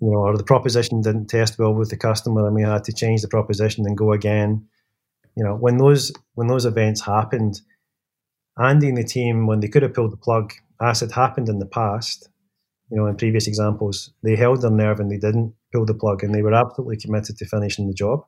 you 0.02 0.12
know, 0.12 0.18
or 0.18 0.38
the 0.38 0.44
proposition 0.44 1.02
didn't 1.02 1.28
test 1.28 1.58
well 1.58 1.74
with 1.74 1.90
the 1.90 1.98
customer 1.98 2.46
and 2.46 2.56
we 2.56 2.64
had 2.64 2.84
to 2.86 2.94
change 2.94 3.22
the 3.22 3.28
proposition 3.28 3.86
and 3.86 3.98
go 3.98 4.12
again. 4.12 4.68
You 5.36 5.44
know, 5.44 5.56
when 5.56 5.78
those 5.78 6.12
when 6.34 6.48
those 6.48 6.66
events 6.66 7.02
happened, 7.02 7.62
Andy 8.58 8.90
and 8.90 8.98
the 8.98 9.04
team, 9.04 9.48
when 9.48 9.60
they 9.60 9.68
could 9.68 9.84
have 9.84 9.94
pulled 9.94 10.12
the 10.12 10.18
plug, 10.18 10.54
as 10.82 11.00
had 11.02 11.12
happened 11.12 11.50
in 11.50 11.60
the 11.60 11.66
past, 11.66 12.30
you 12.90 12.98
know, 12.98 13.08
in 13.08 13.16
previous 13.16 13.48
examples, 13.48 14.12
they 14.24 14.36
held 14.36 14.62
their 14.62 14.72
nerve 14.72 15.00
and 15.00 15.12
they 15.12 15.18
didn't 15.18 15.54
pull 15.74 15.86
the 15.86 15.94
plug, 15.94 16.24
and 16.24 16.34
they 16.34 16.42
were 16.42 16.54
absolutely 16.54 16.98
committed 16.98 17.38
to 17.38 17.46
finishing 17.46 17.88
the 17.88 17.94
job 17.94 18.26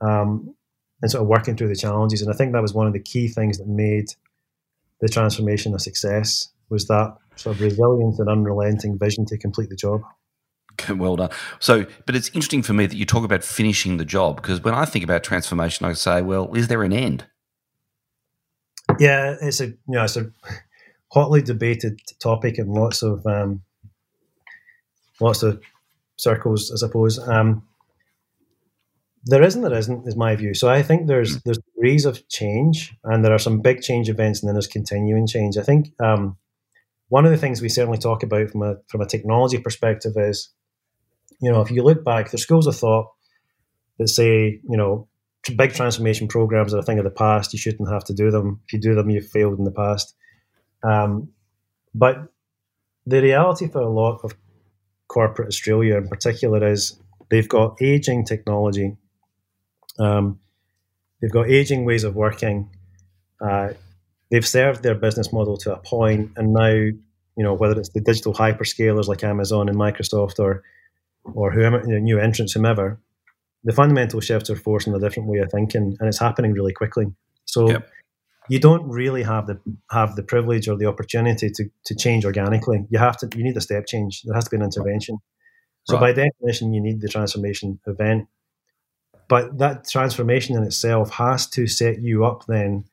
um, 0.00 0.54
and 1.00 1.10
sort 1.10 1.22
of 1.22 1.28
working 1.28 1.56
through 1.56 1.68
the 1.68 1.76
challenges. 1.76 2.22
And 2.22 2.32
I 2.32 2.36
think 2.36 2.52
that 2.52 2.62
was 2.62 2.74
one 2.74 2.86
of 2.86 2.92
the 2.92 3.00
key 3.00 3.28
things 3.28 3.58
that 3.58 3.66
made 3.66 4.08
the 5.00 5.08
transformation 5.08 5.74
a 5.74 5.78
success 5.78 6.48
was 6.68 6.86
that 6.86 7.16
sort 7.36 7.56
of 7.56 7.62
resilience 7.62 8.18
and 8.18 8.28
unrelenting 8.28 8.98
vision 8.98 9.24
to 9.26 9.38
complete 9.38 9.68
the 9.68 9.76
job. 9.76 10.02
Well 10.88 11.16
done. 11.16 11.30
So, 11.60 11.86
but 12.06 12.16
it's 12.16 12.28
interesting 12.28 12.62
for 12.62 12.72
me 12.72 12.86
that 12.86 12.96
you 12.96 13.04
talk 13.04 13.24
about 13.24 13.44
finishing 13.44 13.98
the 13.98 14.04
job 14.04 14.36
because 14.36 14.62
when 14.62 14.74
I 14.74 14.84
think 14.84 15.04
about 15.04 15.22
transformation, 15.22 15.86
I 15.86 15.92
say, 15.92 16.22
well, 16.22 16.52
is 16.54 16.68
there 16.68 16.82
an 16.82 16.92
end? 16.92 17.26
Yeah, 18.98 19.36
it's 19.40 19.60
a 19.60 19.66
you 19.66 19.76
know 19.88 20.04
it's 20.04 20.16
a 20.16 20.30
hotly 21.12 21.42
debated 21.42 22.00
topic 22.20 22.58
in 22.58 22.68
lots 22.68 23.02
of 23.02 23.26
um, 23.26 23.62
lots 25.20 25.42
of 25.42 25.60
circles, 26.16 26.72
I 26.72 26.76
suppose. 26.76 27.18
Um, 27.18 27.62
there 29.24 29.42
isn't, 29.42 29.62
there 29.62 29.78
isn't, 29.78 30.08
is 30.08 30.16
my 30.16 30.34
view. 30.34 30.54
So 30.54 30.68
I 30.68 30.82
think 30.82 31.06
there's 31.06 31.40
there's 31.42 31.58
degrees 31.74 32.06
of 32.06 32.26
change, 32.28 32.94
and 33.04 33.24
there 33.24 33.34
are 33.34 33.38
some 33.38 33.60
big 33.60 33.82
change 33.82 34.08
events, 34.08 34.40
and 34.40 34.48
then 34.48 34.54
there's 34.54 34.66
continuing 34.66 35.26
change. 35.26 35.56
I 35.58 35.62
think 35.62 35.92
um, 36.00 36.36
one 37.08 37.26
of 37.26 37.30
the 37.30 37.38
things 37.38 37.60
we 37.60 37.68
certainly 37.68 37.98
talk 37.98 38.22
about 38.22 38.50
from 38.50 38.62
a 38.62 38.76
from 38.88 39.02
a 39.02 39.06
technology 39.06 39.58
perspective 39.58 40.14
is, 40.16 40.48
you 41.40 41.52
know, 41.52 41.60
if 41.60 41.70
you 41.70 41.82
look 41.82 42.04
back, 42.04 42.30
there's 42.30 42.42
schools 42.42 42.66
of 42.66 42.76
thought 42.76 43.08
that 43.98 44.08
say, 44.08 44.60
you 44.68 44.76
know, 44.76 45.08
big 45.56 45.74
transformation 45.74 46.26
programs 46.26 46.72
are 46.72 46.78
a 46.78 46.82
thing 46.82 46.98
of 46.98 47.04
the 47.04 47.10
past. 47.10 47.52
You 47.52 47.58
shouldn't 47.58 47.92
have 47.92 48.04
to 48.04 48.14
do 48.14 48.30
them. 48.30 48.62
If 48.66 48.72
you 48.72 48.80
do 48.80 48.94
them, 48.94 49.10
you've 49.10 49.28
failed 49.28 49.58
in 49.58 49.64
the 49.64 49.70
past. 49.70 50.16
Um, 50.82 51.28
but 51.94 52.32
the 53.06 53.20
reality 53.20 53.68
for 53.68 53.80
a 53.80 53.88
lot 53.88 54.20
of 54.24 54.34
corporate 55.08 55.48
Australia 55.48 55.96
in 55.96 56.08
particular 56.08 56.66
is 56.66 56.98
they've 57.30 57.48
got 57.48 57.80
aging 57.80 58.24
technology, 58.24 58.96
um, 59.98 60.38
they've 61.20 61.32
got 61.32 61.48
aging 61.50 61.84
ways 61.84 62.04
of 62.04 62.14
working. 62.14 62.70
Uh, 63.40 63.70
they've 64.30 64.46
served 64.46 64.82
their 64.82 64.94
business 64.94 65.32
model 65.32 65.56
to 65.58 65.74
a 65.74 65.78
point, 65.78 66.30
and 66.36 66.52
now 66.52 66.68
you 66.70 67.44
know 67.44 67.54
whether 67.54 67.78
it's 67.78 67.90
the 67.90 68.00
digital 68.00 68.32
hyperscalers 68.32 69.08
like 69.08 69.24
Amazon 69.24 69.68
and 69.68 69.76
Microsoft 69.76 70.38
or 70.38 70.62
or 71.24 71.52
whoever 71.52 71.80
you 71.86 71.94
know, 71.94 71.98
new 71.98 72.18
entrants, 72.18 72.52
whomever, 72.52 72.98
the 73.64 73.72
fundamental 73.72 74.20
shifts 74.20 74.50
are 74.50 74.56
forcing 74.56 74.94
a 74.94 74.98
different 74.98 75.28
way 75.28 75.38
of 75.38 75.50
thinking, 75.50 75.96
and 75.98 76.08
it's 76.08 76.18
happening 76.18 76.52
really 76.52 76.72
quickly. 76.72 77.06
So. 77.44 77.68
Yep 77.68 77.88
you 78.48 78.58
don't 78.58 78.88
really 78.88 79.22
have 79.22 79.46
the 79.46 79.60
have 79.90 80.16
the 80.16 80.22
privilege 80.22 80.68
or 80.68 80.76
the 80.76 80.86
opportunity 80.86 81.50
to 81.50 81.64
to 81.86 81.94
change 81.94 82.24
organically. 82.24 82.86
You 82.90 82.98
have 82.98 83.16
to 83.18 83.28
you 83.36 83.44
need 83.44 83.56
a 83.56 83.60
step 83.60 83.86
change. 83.86 84.22
There 84.22 84.34
has 84.34 84.44
to 84.44 84.50
be 84.50 84.56
an 84.56 84.62
intervention. 84.62 85.18
So 85.84 85.94
right. 85.94 86.14
by 86.14 86.24
definition, 86.24 86.72
you 86.72 86.80
need 86.80 87.00
the 87.00 87.08
transformation 87.08 87.80
event. 87.86 88.28
But 89.28 89.58
that 89.58 89.88
transformation 89.88 90.56
in 90.56 90.62
itself 90.62 91.10
has 91.12 91.48
to 91.50 91.66
set 91.66 92.02
you 92.02 92.24
up 92.24 92.44
then 92.46 92.84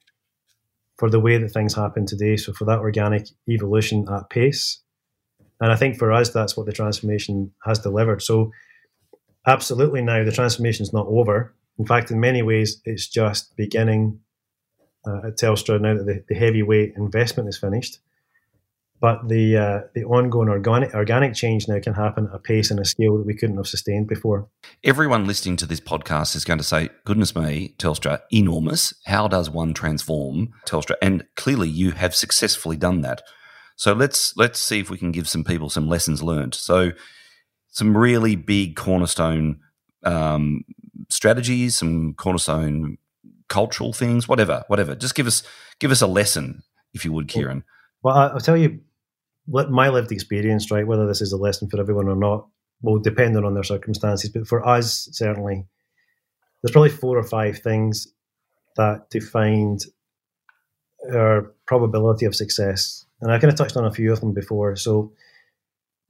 for 0.98 1.10
the 1.10 1.20
way 1.20 1.38
that 1.38 1.50
things 1.50 1.74
happen 1.74 2.06
today. 2.06 2.38
So 2.38 2.54
for 2.54 2.66
that 2.66 2.80
organic 2.80 3.28
evolution 3.48 4.08
at 4.10 4.30
pace. 4.30 4.82
And 5.62 5.72
I 5.72 5.76
think 5.76 5.98
for 5.98 6.12
us, 6.12 6.30
that's 6.30 6.56
what 6.56 6.66
the 6.66 6.72
transformation 6.72 7.52
has 7.66 7.80
delivered. 7.80 8.22
So 8.22 8.52
absolutely 9.46 10.02
now 10.02 10.24
the 10.24 10.32
transformation 10.32 10.84
is 10.84 10.94
not 10.94 11.08
over. 11.08 11.54
In 11.78 11.86
fact, 11.86 12.12
in 12.12 12.20
many 12.20 12.42
ways, 12.42 12.82
it's 12.86 13.08
just 13.08 13.56
beginning 13.56 14.20
uh, 15.10 15.28
at 15.28 15.38
Telstra 15.38 15.80
now 15.82 15.96
that 15.96 16.06
the, 16.06 16.24
the 16.30 16.36
heavyweight 16.36 16.94
investment 16.96 17.50
is 17.50 17.58
finished. 17.58 18.00
But 19.02 19.30
the 19.30 19.56
uh, 19.56 19.80
the 19.96 20.04
ongoing 20.04 20.50
organic 20.50 20.94
organic 20.94 21.34
change 21.34 21.70
now 21.70 21.80
can 21.80 21.94
happen 21.94 22.28
at 22.28 22.36
a 22.36 22.40
pace 22.40 22.70
and 22.70 22.82
a 22.82 22.86
scale 22.86 23.18
that 23.18 23.26
we 23.26 23.34
couldn't 23.34 23.56
have 23.56 23.68
sustained 23.68 24.08
before. 24.08 24.50
Everyone 24.84 25.26
listening 25.26 25.56
to 25.58 25.66
this 25.66 25.80
podcast 25.80 26.36
is 26.36 26.44
going 26.44 26.58
to 26.58 26.66
say, 26.66 26.90
"Goodness 27.06 27.34
me, 27.34 27.76
Telstra, 27.78 28.20
enormous! 28.34 28.94
How 29.06 29.30
does 29.30 29.50
one 29.50 29.74
transform 29.74 30.50
Telstra?" 30.66 30.96
And 31.02 31.26
clearly, 31.38 31.70
you 31.70 31.92
have 31.92 32.14
successfully 32.14 32.76
done 32.76 33.00
that. 33.02 33.22
So 33.78 33.94
let's 33.94 34.36
let's 34.36 34.60
see 34.60 34.82
if 34.82 34.90
we 34.90 34.98
can 34.98 35.14
give 35.14 35.30
some 35.30 35.46
people 35.46 35.70
some 35.70 35.88
lessons 35.88 36.22
learned. 36.22 36.54
So 36.54 36.92
some 37.70 37.96
really 37.96 38.36
big 38.36 38.76
cornerstone 38.76 39.62
um, 40.04 40.66
strategies, 41.10 41.78
some 41.78 42.16
cornerstone 42.16 42.98
cultural 43.50 43.94
things, 43.94 44.28
whatever, 44.28 44.64
whatever. 44.68 44.96
Just 44.96 45.16
give 45.16 45.28
us 45.28 45.44
give 45.80 45.92
us 45.92 46.02
a 46.02 46.08
lesson, 46.08 46.64
if 46.94 47.04
you 47.04 47.12
would, 47.12 47.28
Kieran. 47.28 47.64
Well, 48.02 48.16
I'll 48.16 48.40
tell 48.40 48.58
you 48.58 48.80
my 49.48 49.90
lived 49.90 50.12
experience, 50.12 50.72
right? 50.72 50.88
Whether 50.88 51.08
this 51.08 51.22
is 51.22 51.34
a 51.34 51.38
lesson 51.38 51.70
for 51.70 51.80
everyone 51.80 52.08
or 52.08 52.16
not 52.16 52.48
will 52.82 53.00
depend 53.00 53.36
on 53.38 53.54
their 53.54 53.64
circumstances. 53.64 54.30
But 54.30 54.48
for 54.48 54.66
us, 54.66 55.10
certainly, 55.12 55.66
there's 56.62 56.72
probably 56.72 56.92
four 56.92 57.18
or 57.18 57.24
five 57.24 57.60
things 57.60 58.08
that 58.78 59.10
defined 59.10 59.86
our 61.14 61.54
probability 61.66 62.26
of 62.26 62.36
success. 62.36 63.06
And 63.22 63.32
I 63.32 63.40
kind 63.40 63.52
of 63.52 63.58
touched 63.58 63.76
on 63.76 63.86
a 63.86 63.92
few 63.92 64.14
of 64.14 64.22
them 64.22 64.34
before. 64.34 64.76
So 64.76 65.12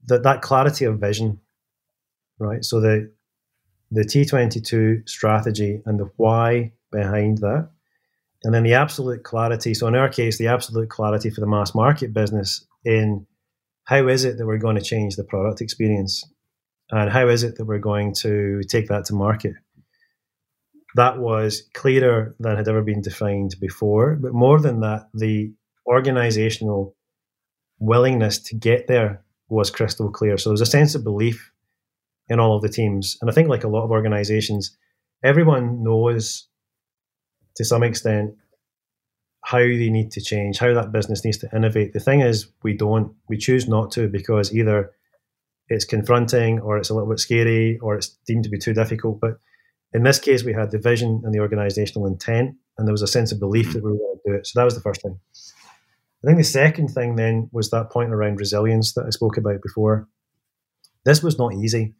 that 0.05 0.23
that 0.23 0.41
clarity 0.41 0.85
of 0.85 0.99
vision, 0.99 1.39
right? 2.37 2.63
So 2.63 2.79
the 2.79 3.11
the 3.91 4.01
T22 4.01 5.07
strategy 5.07 5.81
and 5.85 5.99
the 5.99 6.09
why 6.17 6.71
behind 6.91 7.39
that. 7.39 7.69
And 8.43 8.53
then 8.53 8.63
the 8.63 8.73
absolute 8.73 9.23
clarity. 9.23 9.73
So 9.73 9.87
in 9.87 9.95
our 9.95 10.09
case, 10.09 10.37
the 10.37 10.47
absolute 10.47 10.89
clarity 10.89 11.29
for 11.29 11.41
the 11.41 11.47
mass 11.47 11.75
market 11.75 12.13
business 12.13 12.65
in 12.85 13.25
how 13.85 14.07
is 14.07 14.23
it 14.23 14.37
that 14.37 14.45
we're 14.45 14.57
going 14.57 14.77
to 14.77 14.81
change 14.81 15.15
the 15.15 15.23
product 15.23 15.61
experience 15.61 16.23
and 16.91 17.09
how 17.09 17.27
is 17.27 17.43
it 17.43 17.55
that 17.57 17.65
we're 17.65 17.79
going 17.79 18.13
to 18.15 18.61
take 18.69 18.87
that 18.87 19.05
to 19.05 19.13
market. 19.13 19.55
That 20.95 21.19
was 21.19 21.63
clearer 21.73 22.35
than 22.39 22.55
had 22.55 22.67
ever 22.67 22.81
been 22.81 23.01
defined 23.01 23.55
before. 23.59 24.15
But 24.15 24.33
more 24.33 24.59
than 24.59 24.79
that, 24.81 25.09
the 25.13 25.51
organizational 25.85 26.95
willingness 27.79 28.39
to 28.39 28.55
get 28.55 28.87
there 28.87 29.23
was 29.49 29.71
crystal 29.71 30.11
clear. 30.11 30.37
So 30.37 30.49
there's 30.49 30.61
a 30.61 30.65
sense 30.65 30.95
of 30.95 31.03
belief 31.03 31.51
in 32.29 32.39
all 32.39 32.55
of 32.55 32.61
the 32.61 32.69
teams. 32.69 33.17
And 33.21 33.29
I 33.29 33.33
think, 33.33 33.49
like 33.49 33.63
a 33.63 33.69
lot 33.69 33.83
of 33.83 33.91
organizations, 33.91 34.77
everyone 35.23 35.83
knows 35.83 36.47
to 37.55 37.65
some 37.65 37.83
extent 37.83 38.35
how 39.43 39.59
they 39.59 39.89
need 39.89 40.11
to 40.11 40.21
change, 40.21 40.59
how 40.59 40.73
that 40.73 40.91
business 40.91 41.25
needs 41.25 41.37
to 41.39 41.49
innovate. 41.55 41.93
The 41.93 41.99
thing 41.99 42.21
is, 42.21 42.51
we 42.63 42.75
don't. 42.75 43.13
We 43.27 43.37
choose 43.37 43.67
not 43.67 43.91
to 43.91 44.07
because 44.07 44.53
either 44.53 44.91
it's 45.69 45.85
confronting 45.85 46.59
or 46.59 46.77
it's 46.77 46.89
a 46.89 46.93
little 46.93 47.09
bit 47.09 47.19
scary 47.19 47.79
or 47.79 47.95
it's 47.95 48.17
deemed 48.27 48.43
to 48.43 48.49
be 48.49 48.57
too 48.57 48.73
difficult. 48.73 49.19
But 49.19 49.39
in 49.93 50.03
this 50.03 50.19
case, 50.19 50.43
we 50.43 50.53
had 50.53 50.71
the 50.71 50.79
vision 50.79 51.21
and 51.23 51.33
the 51.33 51.39
organizational 51.39 52.07
intent, 52.07 52.55
and 52.77 52.87
there 52.87 52.93
was 52.93 53.01
a 53.01 53.07
sense 53.07 53.31
of 53.31 53.39
belief 53.39 53.67
mm-hmm. 53.67 53.73
that 53.73 53.83
we 53.83 53.91
were 53.91 53.97
going 53.97 54.17
to 54.23 54.31
do 54.31 54.37
it. 54.37 54.47
So 54.47 54.59
that 54.59 54.65
was 54.65 54.75
the 54.75 54.81
first 54.81 55.01
thing. 55.01 55.19
I 56.23 56.27
think 56.27 56.37
the 56.37 56.43
second 56.43 56.89
thing 56.89 57.15
then 57.15 57.49
was 57.51 57.69
that 57.69 57.91
point 57.91 58.11
around 58.11 58.39
resilience 58.39 58.93
that 58.93 59.05
I 59.05 59.09
spoke 59.09 59.37
about 59.37 59.61
before. 59.63 60.07
This 61.05 61.23
was 61.23 61.39
not 61.39 61.53
easy. 61.53 61.93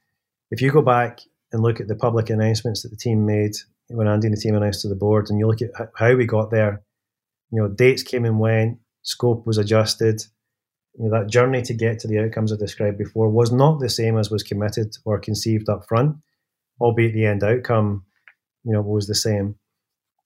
If 0.51 0.61
you 0.61 0.71
go 0.71 0.81
back 0.81 1.19
and 1.51 1.61
look 1.61 1.79
at 1.79 1.87
the 1.87 1.95
public 1.95 2.29
announcements 2.29 2.83
that 2.83 2.89
the 2.89 2.97
team 2.97 3.25
made 3.25 3.53
when 3.87 4.07
Andy 4.07 4.27
and 4.27 4.37
the 4.37 4.41
team 4.41 4.55
announced 4.55 4.81
to 4.81 4.87
the 4.87 4.95
board, 4.95 5.29
and 5.29 5.39
you 5.39 5.47
look 5.47 5.61
at 5.61 5.71
how 5.95 6.15
we 6.15 6.25
got 6.25 6.51
there, 6.51 6.83
you 7.51 7.61
know, 7.61 7.67
dates 7.67 8.03
came 8.03 8.25
and 8.25 8.39
went, 8.39 8.79
scope 9.01 9.45
was 9.47 9.57
adjusted. 9.57 10.21
You 10.97 11.05
know, 11.05 11.19
that 11.19 11.29
journey 11.29 11.61
to 11.63 11.73
get 11.73 11.99
to 11.99 12.07
the 12.07 12.19
outcomes 12.19 12.51
I 12.51 12.57
described 12.57 12.97
before 12.97 13.29
was 13.29 13.51
not 13.51 13.79
the 13.79 13.89
same 13.89 14.17
as 14.17 14.29
was 14.29 14.43
committed 14.43 14.95
or 15.05 15.19
conceived 15.19 15.69
up 15.69 15.87
front, 15.87 16.17
albeit 16.79 17.13
the 17.13 17.25
end 17.25 17.43
outcome, 17.43 18.05
you 18.63 18.73
know, 18.73 18.81
was 18.81 19.07
the 19.07 19.15
same. 19.15 19.55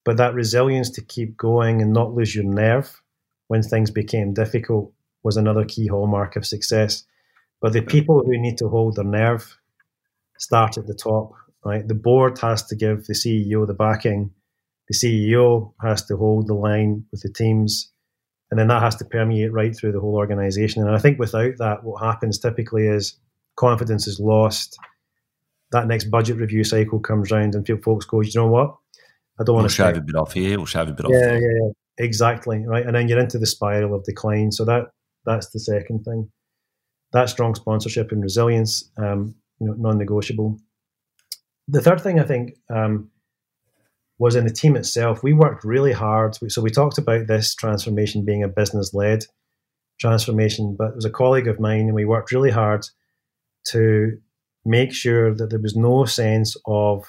But 0.06 0.18
that 0.18 0.34
resilience 0.34 0.90
to 0.92 1.02
keep 1.02 1.38
going 1.38 1.82
and 1.82 1.94
not 1.94 2.14
lose 2.14 2.36
your 2.36 2.44
nerve 2.44 3.02
when 3.48 3.62
things 3.62 3.92
became 3.92 4.34
difficult 4.34 4.92
was 5.24 5.38
another 5.38 5.64
key 5.64 5.88
hallmark 5.88 6.36
of 6.36 6.46
success. 6.46 7.06
But 7.62 7.72
the 7.72 7.82
people 7.82 8.24
who 8.26 8.38
need 8.38 8.58
to 8.58 8.68
hold 8.68 8.96
their 8.96 9.06
nerve 9.06 9.58
start 10.44 10.78
at 10.78 10.88
the 10.88 10.94
top 10.94 11.32
right? 11.66 11.88
The 11.88 11.96
board 11.96 12.38
has 12.40 12.64
to 12.64 12.76
give 12.76 13.06
the 13.06 13.14
CEO 13.14 13.66
the 13.66 13.74
backing. 13.74 14.32
The 14.90 14.96
CEO 14.96 15.74
has 15.82 16.06
to 16.06 16.18
hold 16.18 16.48
the 16.48 16.54
line 16.54 17.06
with 17.12 17.22
the 17.22 17.32
teams, 17.32 17.92
and 18.52 18.60
then 18.60 18.68
that 18.68 18.82
has 18.82 18.96
to 18.98 19.06
permeate 19.06 19.54
right 19.54 19.76
through 19.76 19.94
the 19.94 20.00
whole 20.00 20.16
organization. 20.16 20.86
And 20.86 20.96
I 20.96 21.00
think 21.00 21.20
without 21.20 21.54
that, 21.60 21.84
what 21.84 22.04
happens 22.04 22.40
typically 22.40 22.88
is 22.88 23.18
confidence 23.56 24.08
is 24.08 24.20
lost. 24.20 24.78
That 25.72 25.88
next 25.88 26.06
budget 26.06 26.38
review 26.38 26.64
cycle 26.64 27.00
comes 27.00 27.32
round, 27.32 27.56
and 27.56 27.66
people 27.66 27.82
folks 27.82 28.06
go, 28.06 28.22
you 28.22 28.32
know 28.36 28.48
what? 28.48 28.76
I 29.40 29.44
don't 29.44 29.56
want 29.56 29.64
we'll 29.64 29.70
to 29.70 29.76
shave 29.76 29.98
a 29.98 30.02
bit 30.02 30.16
off 30.16 30.34
here. 30.34 30.58
We'll 30.58 30.68
shave 30.68 30.90
a 30.90 30.94
bit 30.94 31.08
yeah, 31.10 31.18
off. 31.18 31.24
Yeah, 31.24 31.40
yeah, 31.40 31.70
exactly. 31.98 32.64
Right, 32.66 32.86
and 32.86 32.96
then 32.96 33.08
you're 33.08 33.20
into 33.20 33.40
the 33.40 33.48
spiral 33.48 33.96
of 33.96 34.04
decline. 34.04 34.52
So 34.52 34.66
that 34.66 34.88
that's 35.26 35.50
the 35.50 35.60
second 35.60 36.04
thing. 36.04 36.30
That 37.14 37.30
strong 37.30 37.56
sponsorship 37.56 38.12
and 38.12 38.22
resilience, 38.22 38.92
um, 38.98 39.36
you 39.60 39.68
know, 39.68 39.74
non-negotiable 39.78 40.60
the 41.68 41.82
third 41.82 42.02
thing 42.02 42.20
I 42.20 42.24
think 42.24 42.58
um, 42.70 43.10
was 44.18 44.36
in 44.36 44.46
the 44.46 44.54
team 44.54 44.76
itself. 44.76 45.24
We 45.24 45.34
worked 45.34 45.64
really 45.64 45.94
hard. 45.94 46.38
So 46.52 46.62
we 46.62 46.70
talked 46.70 46.98
about 46.98 47.28
this 47.28 47.56
transformation 47.56 48.26
being 48.26 48.44
a 48.44 48.48
business 48.48 48.94
led 48.94 49.26
transformation, 50.00 50.76
but 50.78 50.90
it 50.90 50.96
was 50.96 51.06
a 51.06 51.10
colleague 51.10 51.48
of 51.48 51.60
mine, 51.60 51.82
and 51.82 51.94
we 51.94 52.06
worked 52.06 52.32
really 52.32 52.52
hard 52.52 52.86
to 53.68 54.18
make 54.66 54.94
sure 54.94 55.34
that 55.34 55.50
there 55.50 55.60
was 55.60 55.76
no 55.76 56.06
sense 56.06 56.58
of 56.66 57.06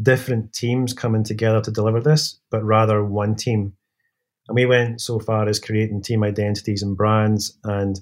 different 0.00 0.52
teams 0.52 0.92
coming 0.92 1.24
together 1.24 1.60
to 1.60 1.70
deliver 1.70 2.00
this, 2.00 2.40
but 2.50 2.64
rather 2.64 3.04
one 3.04 3.34
team. 3.34 3.72
And 4.48 4.54
we 4.54 4.66
went 4.66 5.00
so 5.00 5.18
far 5.18 5.48
as 5.48 5.58
creating 5.58 6.02
team 6.02 6.22
identities 6.22 6.82
and 6.82 6.96
brands. 6.96 7.56
And 7.64 7.98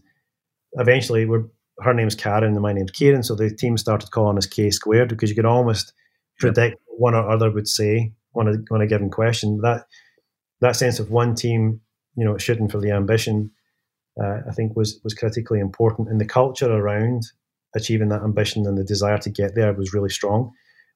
eventually, 0.73 1.27
we're, 1.27 1.45
her 1.81 1.95
name's 1.95 2.15
Karen 2.15 2.45
and 2.45 2.61
my 2.61 2.73
name's 2.73 2.91
Kieran. 2.91 3.23
So 3.23 3.35
the 3.35 3.51
team 3.51 3.77
started 3.77 4.11
calling 4.11 4.39
us 4.39 4.47
K 4.47 4.71
squared 4.71 5.09
because 5.09 5.31
you 5.31 5.37
could 5.37 5.45
almost 5.45 5.93
predict 6.39 6.77
one 6.87 7.15
or 7.15 7.29
other 7.29 7.51
would 7.51 7.69
say 7.69 8.13
on 8.35 8.49
a, 8.49 8.75
on 8.75 8.81
a 8.81 8.87
given 8.87 9.11
question. 9.11 9.61
That 9.63 9.87
that 10.61 10.77
sense 10.77 10.99
of 10.99 11.11
one 11.11 11.35
team, 11.35 11.81
you 12.17 12.25
know, 12.25 12.39
shooting 12.39 12.69
for 12.69 12.81
the 12.81 12.91
ambition, 12.91 13.51
uh, 14.23 14.41
I 14.49 14.53
think 14.53 14.77
was 14.77 15.01
was 15.05 15.15
critically 15.15 15.61
important. 15.61 16.09
And 16.09 16.21
the 16.21 16.25
culture 16.25 16.71
around 16.71 17.25
achieving 17.75 18.09
that 18.09 18.23
ambition 18.23 18.67
and 18.67 18.79
the 18.79 18.85
desire 18.85 19.19
to 19.19 19.31
get 19.31 19.55
there 19.55 19.73
was 19.75 19.93
really 19.93 20.09
strong. 20.09 20.53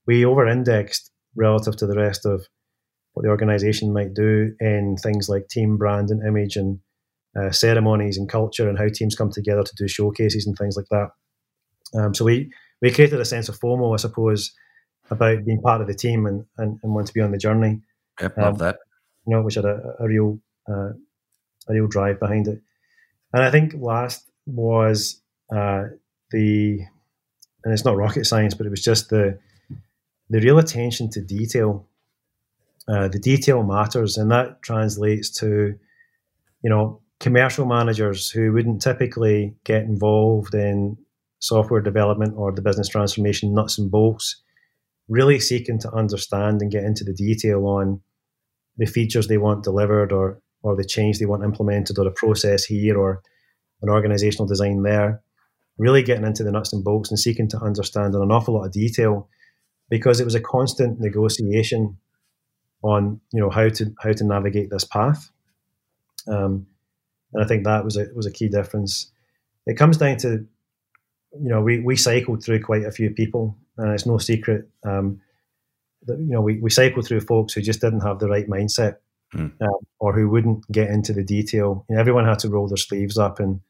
We 0.07 0.25
over 0.25 0.47
indexed 0.49 1.11
relative 1.37 1.77
to 1.77 1.87
the 1.87 1.97
rest 1.97 2.25
of 2.25 2.47
what 3.13 3.25
the 3.25 3.29
organization 3.29 3.93
might 3.93 4.15
do 4.15 4.55
in 4.61 4.97
things 4.97 5.29
like 5.29 5.49
team 5.49 5.77
brand 5.77 6.11
and 6.11 6.27
image 6.27 6.57
and 6.57 6.81
uh, 7.39 7.51
ceremonies 7.51 8.19
and 8.19 8.29
culture 8.29 8.69
and 8.69 8.79
how 8.79 8.89
teams 8.89 9.15
come 9.15 9.31
together 9.31 9.63
to 9.63 9.75
do 9.77 9.89
showcases 9.89 10.47
and 10.47 10.57
things 10.57 10.77
like 10.77 10.89
that. 10.91 11.09
Um, 11.99 12.15
so 12.15 12.25
we 12.25 12.53
we 12.83 12.91
created 12.91 13.21
a 13.21 13.25
sense 13.25 13.49
of 13.49 13.59
FOMO, 13.59 13.93
I 13.93 13.97
suppose, 13.97 14.53
about 15.11 15.45
being 15.45 15.61
part 15.61 15.81
of 15.81 15.87
the 15.87 15.95
team 15.95 16.27
and, 16.27 16.45
and, 16.57 16.79
and 16.83 16.95
want 16.95 17.07
to 17.09 17.13
be 17.13 17.21
on 17.21 17.31
the 17.31 17.39
journey. 17.39 17.81
Yep, 18.21 18.37
love 18.37 18.55
um, 18.55 18.59
that. 18.59 18.77
You 19.27 19.37
know, 19.37 19.43
which 19.43 19.57
had 19.57 19.65
a, 19.65 19.97
a 20.01 20.07
real 20.07 20.39
uh, 20.69 20.91
a 21.69 21.73
real 21.73 21.87
drive 21.87 22.19
behind 22.21 22.49
it. 22.49 22.61
And 23.33 23.43
I 23.43 23.51
think 23.51 23.75
last 23.77 24.29
was 24.47 25.21
uh, 25.55 25.85
the, 26.31 26.81
and 27.65 27.73
it's 27.73 27.85
not 27.85 27.97
rocket 27.97 28.27
science, 28.27 28.55
but 28.55 28.67
it 28.67 28.71
was 28.71 28.83
just 28.83 29.11
the 29.11 29.39
the 30.29 30.41
real 30.41 30.59
attention 30.59 31.11
to 31.11 31.21
detail. 31.21 31.87
Uh, 32.89 33.09
the 33.09 33.19
detail 33.21 33.63
matters, 33.63 34.17
and 34.17 34.31
that 34.31 34.63
translates 34.63 35.31
to, 35.31 35.79
you 36.63 36.71
know, 36.71 37.01
commercial 37.21 37.67
managers 37.67 38.31
who 38.31 38.53
wouldn't 38.53 38.83
typically 38.83 39.55
get 39.65 39.83
involved 39.83 40.55
in 40.55 40.97
software 41.39 41.81
development 41.81 42.35
or 42.37 42.53
the 42.53 42.63
business 42.63 42.89
transformation 42.89 43.55
nuts 43.55 43.79
and 43.79 43.91
bolts, 43.91 44.43
really 45.09 45.39
seeking 45.39 45.79
to 45.79 45.93
understand 45.93 46.63
and 46.63 46.73
get 46.73 46.85
into 46.85 47.05
the 47.05 47.13
detail 47.13 47.67
on 47.67 48.01
the 48.79 48.87
features 48.87 49.29
they 49.29 49.39
want 49.39 49.63
delivered 49.65 50.13
or 50.13 50.41
or 50.63 50.77
the 50.77 50.85
change 50.85 51.19
they 51.19 51.27
want 51.27 51.43
implemented 51.43 51.99
or 51.99 52.07
a 52.07 52.11
process 52.11 52.65
here 52.65 52.99
or 52.99 53.23
an 53.81 53.89
organizational 53.89 54.47
design 54.47 54.83
there. 54.83 55.23
Really 55.79 56.03
getting 56.03 56.27
into 56.27 56.45
the 56.45 56.53
nuts 56.53 56.75
and 56.75 56.85
bolts 56.85 57.11
and 57.11 57.19
seeking 57.19 57.49
to 57.49 57.59
understand 57.59 58.15
in 58.15 58.21
an 58.21 58.31
awful 58.31 58.55
lot 58.55 58.67
of 58.67 58.73
detail 58.73 59.29
because 59.89 60.21
it 60.21 60.25
was 60.25 60.35
a 60.35 60.41
constant 60.41 61.01
negotiation 61.01 61.97
on 62.83 63.21
you 63.33 63.41
know 63.41 63.51
how 63.51 63.69
to 63.69 63.95
how 64.03 64.13
to 64.13 64.25
navigate 64.25 64.71
this 64.71 64.85
path. 64.85 65.31
Um, 66.29 66.67
and 67.33 67.43
I 67.43 67.47
think 67.47 67.65
that 67.65 67.85
was 67.85 67.97
a 67.97 68.07
was 68.15 68.27
a 68.27 68.31
key 68.31 68.49
difference 68.49 69.11
it 69.67 69.77
comes 69.77 69.97
down 69.97 70.17
to 70.19 70.47
you 71.41 71.49
know 71.49 71.61
we, 71.61 71.81
we 71.81 71.97
cycled 71.97 72.43
through 72.43 72.63
quite 72.63 72.85
a 72.85 72.93
few 72.93 73.11
people 73.11 73.57
and 73.77 73.93
it's 73.93 74.07
no 74.07 74.19
secret 74.19 74.69
um, 74.85 75.21
that 76.07 76.19
you 76.19 76.33
know 76.33 76.41
we, 76.41 76.59
we 76.59 76.71
cycled 76.71 77.07
through 77.07 77.21
folks 77.21 77.53
who 77.53 77.61
just 77.61 77.81
didn't 77.81 78.01
have 78.01 78.19
the 78.19 78.29
right 78.29 78.49
mindset 78.49 78.97
mm. 79.35 79.53
um, 79.61 79.79
or 79.99 80.13
who 80.13 80.29
wouldn't 80.29 80.71
get 80.73 80.89
into 80.89 81.13
the 81.13 81.25
detail 81.25 81.85
you 81.89 81.95
know, 81.95 82.01
everyone 82.01 82.27
had 82.27 82.39
to 82.41 82.49
roll 82.49 82.69
their 82.69 82.77
sleeves 82.77 83.19
up 83.19 83.39
and 83.39 83.61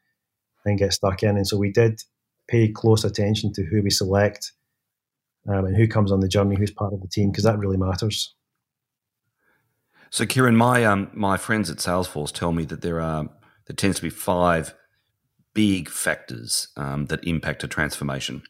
and 0.64 0.78
get 0.78 0.92
stuck 0.92 1.22
in. 1.22 1.36
And 1.36 1.46
so 1.46 1.56
we 1.56 1.70
did 1.70 2.02
pay 2.48 2.68
close 2.68 3.04
attention 3.04 3.52
to 3.54 3.64
who 3.64 3.82
we 3.82 3.90
select 3.90 4.52
um, 5.48 5.66
and 5.66 5.76
who 5.76 5.88
comes 5.88 6.12
on 6.12 6.20
the 6.20 6.28
journey, 6.28 6.56
who's 6.56 6.70
part 6.70 6.92
of 6.92 7.00
the 7.00 7.08
team, 7.08 7.30
because 7.30 7.44
that 7.44 7.58
really 7.58 7.76
matters. 7.76 8.34
So, 10.10 10.26
Kieran, 10.26 10.56
my 10.56 10.84
um, 10.84 11.10
my 11.14 11.36
friends 11.36 11.70
at 11.70 11.78
Salesforce 11.78 12.32
tell 12.32 12.52
me 12.52 12.64
that 12.64 12.82
there 12.82 13.00
are 13.00 13.28
there 13.70 13.76
tends 13.76 13.98
to 13.98 14.02
be 14.02 14.10
five 14.10 14.74
big 15.54 15.88
factors 15.88 16.66
um, 16.76 17.06
that 17.06 17.22
impact 17.22 17.62
a 17.62 17.68
transformation. 17.68 18.42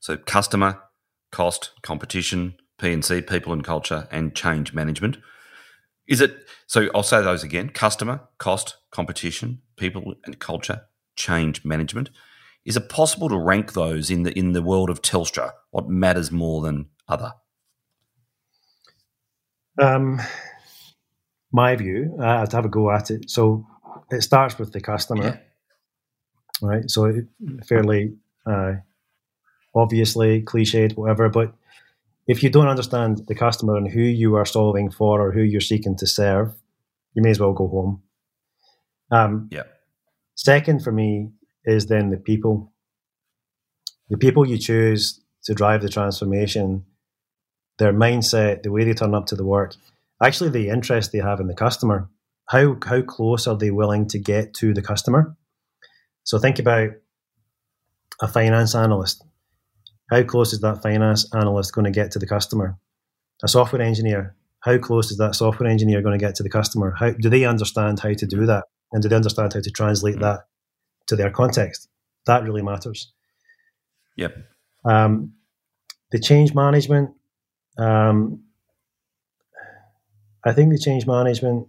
So, 0.00 0.18
customer, 0.18 0.82
cost, 1.32 1.70
competition, 1.80 2.56
P&C, 2.78 3.22
people 3.22 3.54
and 3.54 3.64
culture, 3.64 4.06
and 4.10 4.34
change 4.34 4.74
management. 4.74 5.16
Is 6.06 6.20
it 6.20 6.44
so? 6.66 6.90
I'll 6.94 7.02
say 7.02 7.22
those 7.22 7.42
again: 7.42 7.70
customer, 7.70 8.20
cost, 8.36 8.76
competition, 8.90 9.62
people 9.78 10.12
and 10.26 10.38
culture, 10.38 10.82
change 11.16 11.64
management. 11.64 12.10
Is 12.66 12.76
it 12.76 12.90
possible 12.90 13.30
to 13.30 13.38
rank 13.38 13.72
those 13.72 14.10
in 14.10 14.24
the 14.24 14.38
in 14.38 14.52
the 14.52 14.62
world 14.62 14.90
of 14.90 15.00
Telstra? 15.00 15.52
What 15.70 15.88
matters 15.88 16.30
more 16.30 16.60
than 16.60 16.90
other? 17.08 17.32
Um, 19.78 20.20
my 21.50 21.76
view, 21.76 22.14
uh, 22.20 22.44
to 22.44 22.56
have 22.56 22.66
a 22.66 22.68
go 22.68 22.90
at 22.90 23.10
it. 23.10 23.30
So 23.30 23.66
it 24.10 24.22
starts 24.22 24.58
with 24.58 24.72
the 24.72 24.80
customer, 24.80 25.24
yeah. 26.62 26.68
right? 26.68 26.90
So 26.90 27.04
it, 27.06 27.26
fairly 27.66 28.14
uh, 28.46 28.74
obviously 29.74 30.42
cliched, 30.42 30.96
whatever. 30.96 31.28
But 31.28 31.54
if 32.26 32.42
you 32.42 32.50
don't 32.50 32.68
understand 32.68 33.26
the 33.26 33.34
customer 33.34 33.76
and 33.76 33.90
who 33.90 34.00
you 34.00 34.36
are 34.36 34.44
solving 34.44 34.90
for 34.90 35.20
or 35.20 35.32
who 35.32 35.42
you're 35.42 35.60
seeking 35.60 35.96
to 35.96 36.06
serve, 36.06 36.54
you 37.14 37.22
may 37.22 37.30
as 37.30 37.40
well 37.40 37.52
go 37.52 37.68
home. 37.68 38.02
Um, 39.10 39.48
yeah. 39.50 39.64
Second, 40.34 40.82
for 40.82 40.92
me, 40.92 41.30
is 41.64 41.86
then 41.86 42.10
the 42.10 42.16
people. 42.16 42.72
The 44.08 44.16
people 44.16 44.46
you 44.46 44.58
choose 44.58 45.20
to 45.44 45.54
drive 45.54 45.82
the 45.82 45.88
transformation, 45.88 46.84
their 47.78 47.92
mindset, 47.92 48.62
the 48.62 48.72
way 48.72 48.84
they 48.84 48.94
turn 48.94 49.14
up 49.14 49.26
to 49.26 49.36
the 49.36 49.44
work, 49.44 49.74
actually 50.22 50.50
the 50.50 50.68
interest 50.68 51.12
they 51.12 51.18
have 51.18 51.40
in 51.40 51.46
the 51.46 51.54
customer. 51.54 52.08
How 52.50 52.76
how 52.84 53.02
close 53.02 53.46
are 53.46 53.56
they 53.56 53.70
willing 53.70 54.08
to 54.08 54.18
get 54.18 54.54
to 54.54 54.74
the 54.74 54.82
customer? 54.82 55.36
So 56.24 56.38
think 56.38 56.58
about 56.58 56.90
a 58.20 58.28
finance 58.28 58.74
analyst. 58.74 59.24
How 60.10 60.22
close 60.24 60.52
is 60.52 60.60
that 60.60 60.82
finance 60.82 61.32
analyst 61.34 61.72
going 61.72 61.84
to 61.84 61.90
get 61.90 62.10
to 62.12 62.18
the 62.18 62.26
customer? 62.26 62.76
A 63.42 63.48
software 63.48 63.82
engineer. 63.82 64.34
How 64.60 64.76
close 64.78 65.10
is 65.10 65.18
that 65.18 65.34
software 65.34 65.68
engineer 65.68 66.02
going 66.02 66.18
to 66.18 66.24
get 66.24 66.34
to 66.36 66.42
the 66.42 66.50
customer? 66.50 66.94
How 66.98 67.12
do 67.12 67.30
they 67.30 67.44
understand 67.44 68.00
how 68.00 68.12
to 68.12 68.26
do 68.26 68.44
that? 68.46 68.64
and 68.92 69.02
do 69.02 69.08
they 69.08 69.16
understand 69.16 69.52
how 69.52 69.60
to 69.60 69.70
translate 69.70 70.16
mm. 70.16 70.20
that 70.20 70.40
to 71.06 71.16
their 71.16 71.30
context? 71.30 71.88
That 72.26 72.42
really 72.42 72.62
matters. 72.62 73.12
Yep. 74.16 74.36
Um, 74.84 75.34
the 76.10 76.18
change 76.18 76.54
management, 76.54 77.10
um, 77.78 78.42
I 80.44 80.52
think 80.52 80.72
the 80.72 80.78
change 80.78 81.06
management 81.06 81.68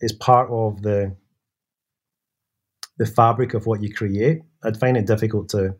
is 0.00 0.12
part 0.12 0.50
of 0.50 0.82
the 0.82 1.16
the 2.98 3.06
fabric 3.06 3.54
of 3.54 3.66
what 3.66 3.82
you 3.82 3.94
create. 3.94 4.42
I'd 4.64 4.80
find 4.80 4.96
it 4.96 5.06
difficult 5.06 5.48
to 5.50 5.76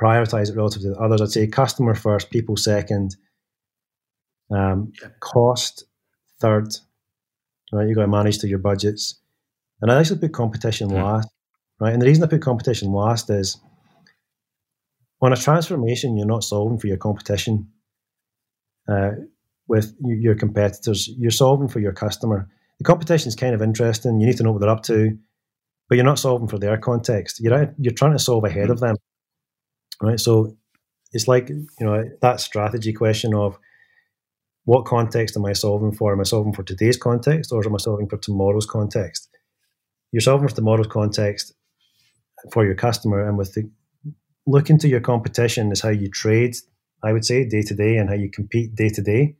prioritize 0.00 0.50
it 0.50 0.56
relative 0.56 0.82
to 0.82 0.94
others. 1.00 1.22
I'd 1.22 1.30
say 1.30 1.46
customer 1.46 1.94
first, 1.94 2.30
people 2.30 2.56
second, 2.56 3.16
um, 4.50 4.92
cost 5.20 5.84
third, 6.40 6.74
right? 7.72 7.86
You've 7.86 7.96
got 7.96 8.02
to 8.02 8.08
manage 8.08 8.38
to 8.38 8.48
your 8.48 8.58
budgets. 8.58 9.20
And 9.80 9.92
I 9.92 10.00
actually 10.00 10.18
put 10.18 10.32
competition 10.32 10.88
mm. 10.88 11.02
last, 11.02 11.28
right? 11.80 11.92
And 11.92 12.02
the 12.02 12.06
reason 12.06 12.24
I 12.24 12.26
put 12.26 12.42
competition 12.42 12.90
last 12.92 13.30
is 13.30 13.58
on 15.20 15.32
a 15.32 15.36
transformation, 15.36 16.16
you're 16.16 16.26
not 16.26 16.44
solving 16.44 16.78
for 16.78 16.88
your 16.88 16.96
competition 16.96 17.68
uh, 18.88 19.12
with 19.68 19.94
your 20.00 20.34
competitors. 20.34 21.08
You're 21.16 21.30
solving 21.30 21.68
for 21.68 21.80
your 21.80 21.92
customer. 21.92 22.48
The 22.78 22.84
competition 22.84 23.28
is 23.28 23.34
kind 23.34 23.54
of 23.54 23.62
interesting. 23.62 24.20
You 24.20 24.26
need 24.26 24.36
to 24.36 24.42
know 24.42 24.52
what 24.52 24.60
they're 24.60 24.70
up 24.70 24.82
to, 24.84 25.16
but 25.88 25.94
you're 25.96 26.04
not 26.04 26.18
solving 26.18 26.48
for 26.48 26.58
their 26.58 26.76
context. 26.76 27.40
You're 27.40 27.74
you're 27.78 27.94
trying 27.94 28.12
to 28.12 28.18
solve 28.18 28.44
ahead 28.44 28.70
of 28.70 28.78
mm-hmm. 28.78 28.86
them, 28.86 28.96
right? 30.02 30.20
So 30.20 30.56
it's 31.12 31.28
like 31.28 31.48
you 31.48 31.66
know 31.80 32.04
that 32.20 32.40
strategy 32.40 32.92
question 32.92 33.34
of 33.34 33.58
what 34.64 34.84
context 34.84 35.36
am 35.36 35.46
I 35.46 35.52
solving 35.52 35.92
for? 35.92 36.12
Am 36.12 36.20
I 36.20 36.24
solving 36.24 36.52
for 36.52 36.64
today's 36.64 36.96
context 36.96 37.52
or 37.52 37.64
am 37.64 37.74
I 37.74 37.78
solving 37.78 38.08
for 38.08 38.18
tomorrow's 38.18 38.66
context? 38.66 39.28
You're 40.12 40.20
solving 40.20 40.48
for 40.48 40.54
tomorrow's 40.54 40.88
context 40.88 41.54
for 42.52 42.64
your 42.64 42.74
customer, 42.74 43.26
and 43.26 43.38
with 43.38 43.54
the 43.54 43.70
look 44.46 44.70
into 44.70 44.88
your 44.88 45.00
competition 45.00 45.72
is 45.72 45.80
how 45.80 45.88
you 45.88 46.10
trade. 46.10 46.56
I 47.02 47.12
would 47.12 47.24
say 47.24 47.48
day 47.48 47.62
to 47.62 47.74
day 47.74 47.96
and 47.96 48.08
how 48.08 48.16
you 48.16 48.30
compete 48.30 48.74
day 48.74 48.88
to 48.90 49.02
day. 49.02 49.36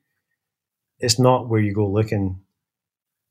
It's 0.98 1.18
not 1.18 1.48
where 1.48 1.60
you 1.60 1.74
go 1.74 1.88
looking 1.88 2.40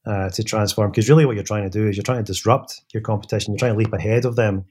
uh, 0.05 0.29
to 0.29 0.43
transform 0.43 0.91
because 0.91 1.09
really 1.09 1.25
what 1.25 1.35
you're 1.35 1.43
trying 1.43 1.63
to 1.63 1.69
do 1.69 1.87
is 1.87 1.97
you're 1.97 2.03
trying 2.03 2.23
to 2.23 2.31
disrupt 2.31 2.81
your 2.93 3.01
competition. 3.01 3.53
You're 3.53 3.59
trying 3.59 3.73
to 3.73 3.77
leap 3.77 3.93
ahead 3.93 4.25
of 4.25 4.35
them, 4.35 4.65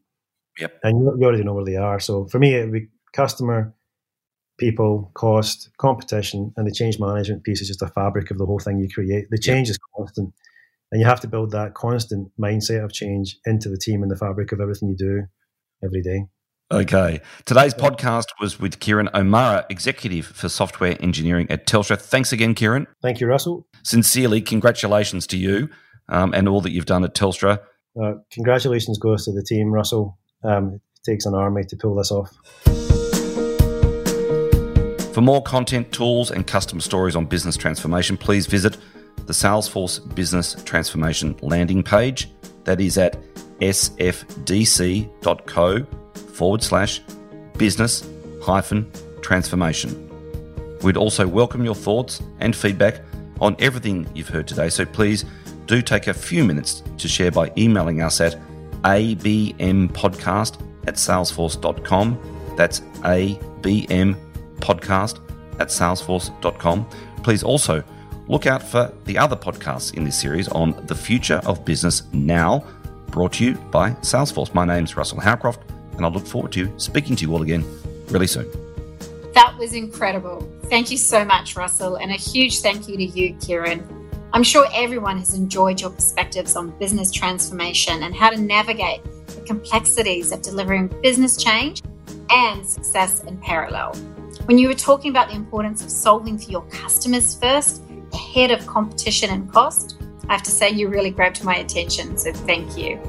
yep. 0.58 0.78
and 0.82 0.98
you, 0.98 1.16
you 1.18 1.26
already 1.26 1.44
know 1.44 1.54
where 1.54 1.64
they 1.64 1.76
are. 1.76 2.00
So 2.00 2.26
for 2.26 2.38
me, 2.38 2.54
it 2.54 2.64
would 2.64 2.72
be 2.72 2.88
customer, 3.12 3.74
people, 4.58 5.10
cost, 5.14 5.70
competition, 5.78 6.52
and 6.56 6.66
the 6.66 6.72
change 6.72 6.98
management 7.00 7.44
piece 7.44 7.60
is 7.60 7.68
just 7.68 7.82
a 7.82 7.88
fabric 7.88 8.30
of 8.30 8.38
the 8.38 8.46
whole 8.46 8.60
thing 8.60 8.78
you 8.78 8.88
create. 8.88 9.28
The 9.30 9.38
change 9.38 9.70
is 9.70 9.78
constant, 9.96 10.32
and 10.92 11.00
you 11.00 11.06
have 11.06 11.20
to 11.20 11.28
build 11.28 11.50
that 11.50 11.74
constant 11.74 12.30
mindset 12.38 12.84
of 12.84 12.92
change 12.92 13.38
into 13.44 13.68
the 13.68 13.78
team 13.78 14.02
and 14.02 14.10
the 14.10 14.16
fabric 14.16 14.52
of 14.52 14.60
everything 14.60 14.88
you 14.88 14.96
do 14.96 15.22
every 15.82 16.02
day. 16.02 16.26
Okay. 16.74 17.20
Today's 17.44 17.72
podcast 17.72 18.26
was 18.40 18.58
with 18.58 18.80
Kieran 18.80 19.08
O'Meara, 19.14 19.64
Executive 19.70 20.26
for 20.26 20.48
Software 20.48 20.96
Engineering 20.98 21.46
at 21.48 21.68
Telstra. 21.68 21.96
Thanks 21.96 22.32
again, 22.32 22.52
Kieran. 22.52 22.88
Thank 23.00 23.20
you, 23.20 23.28
Russel. 23.28 23.64
Sincerely, 23.84 24.40
congratulations 24.40 25.28
to 25.28 25.36
you 25.36 25.68
um, 26.08 26.34
and 26.34 26.48
all 26.48 26.60
that 26.62 26.72
you've 26.72 26.84
done 26.84 27.04
at 27.04 27.14
Telstra. 27.14 27.60
Uh, 28.02 28.14
congratulations 28.32 28.98
goes 28.98 29.24
to 29.26 29.32
the 29.32 29.44
team, 29.44 29.70
Russel. 29.70 30.18
Um, 30.42 30.80
it 30.96 31.04
takes 31.08 31.26
an 31.26 31.34
army 31.36 31.62
to 31.62 31.76
pull 31.76 31.94
this 31.94 32.10
off. 32.10 32.32
For 35.14 35.20
more 35.20 35.44
content, 35.44 35.92
tools, 35.92 36.32
and 36.32 36.44
custom 36.44 36.80
stories 36.80 37.14
on 37.14 37.26
business 37.26 37.56
transformation, 37.56 38.16
please 38.16 38.48
visit 38.48 38.78
the 39.26 39.32
Salesforce 39.32 40.12
Business 40.16 40.56
Transformation 40.64 41.36
landing 41.40 41.84
page. 41.84 42.32
That 42.64 42.80
is 42.80 42.98
at 42.98 43.16
sfdc.co 43.60 44.26
forward 46.34 46.62
slash 46.62 47.00
business 47.56 48.08
hyphen 48.42 48.90
transformation. 49.22 50.00
We'd 50.82 50.96
also 50.96 51.26
welcome 51.26 51.64
your 51.64 51.74
thoughts 51.74 52.22
and 52.40 52.54
feedback 52.54 53.00
on 53.40 53.56
everything 53.58 54.06
you've 54.14 54.28
heard 54.28 54.46
today, 54.46 54.68
so 54.68 54.84
please 54.84 55.24
do 55.66 55.80
take 55.80 56.08
a 56.08 56.14
few 56.14 56.44
minutes 56.44 56.82
to 56.98 57.08
share 57.08 57.30
by 57.30 57.50
emailing 57.56 58.02
us 58.02 58.20
at 58.20 58.38
abmpodcast 58.82 60.60
at 60.86 60.94
salesforce.com. 60.96 62.54
That's 62.56 62.80
abm 62.80 64.16
podcast 64.56 65.20
at 65.58 65.68
salesforce.com. 65.68 66.86
Please 67.22 67.42
also 67.42 67.82
look 68.28 68.46
out 68.46 68.62
for 68.62 68.92
the 69.04 69.16
other 69.18 69.36
podcasts 69.36 69.94
in 69.94 70.04
this 70.04 70.18
series 70.20 70.48
on 70.48 70.74
the 70.86 70.94
future 70.94 71.40
of 71.46 71.64
business 71.64 72.02
now, 72.12 72.64
brought 73.06 73.34
to 73.34 73.44
you 73.44 73.54
by 73.70 73.90
Salesforce. 74.02 74.52
My 74.54 74.64
name's 74.64 74.96
Russel 74.96 75.20
Howcroft, 75.20 75.60
and 75.96 76.06
I 76.06 76.08
look 76.08 76.26
forward 76.26 76.52
to 76.52 76.72
speaking 76.78 77.16
to 77.16 77.24
you 77.24 77.32
all 77.32 77.42
again 77.42 77.64
really 78.08 78.26
soon. 78.26 78.50
That 79.34 79.56
was 79.58 79.74
incredible. 79.74 80.48
Thank 80.64 80.90
you 80.90 80.96
so 80.96 81.24
much, 81.24 81.56
Russel, 81.56 81.96
and 81.96 82.10
a 82.10 82.14
huge 82.14 82.60
thank 82.60 82.88
you 82.88 82.96
to 82.96 83.04
you, 83.04 83.34
Kieran. 83.34 84.04
I'm 84.32 84.42
sure 84.42 84.66
everyone 84.74 85.18
has 85.18 85.34
enjoyed 85.34 85.80
your 85.80 85.90
perspectives 85.90 86.56
on 86.56 86.76
business 86.78 87.12
transformation 87.12 88.02
and 88.02 88.14
how 88.14 88.30
to 88.30 88.36
navigate 88.40 89.00
the 89.26 89.42
complexities 89.42 90.32
of 90.32 90.42
delivering 90.42 90.88
business 91.02 91.36
change 91.36 91.82
and 92.30 92.66
success 92.66 93.22
in 93.24 93.38
parallel. 93.38 93.94
When 94.46 94.58
you 94.58 94.68
were 94.68 94.74
talking 94.74 95.10
about 95.10 95.28
the 95.28 95.36
importance 95.36 95.82
of 95.82 95.90
solving 95.90 96.38
for 96.38 96.50
your 96.50 96.62
customers 96.62 97.38
first, 97.38 97.82
ahead 98.12 98.50
of 98.50 98.66
competition 98.66 99.30
and 99.30 99.50
cost, 99.52 99.96
I 100.28 100.32
have 100.32 100.42
to 100.42 100.50
say 100.50 100.70
you 100.70 100.88
really 100.88 101.10
grabbed 101.10 101.44
my 101.44 101.56
attention, 101.56 102.16
so 102.16 102.32
thank 102.32 102.76
you. 102.76 103.00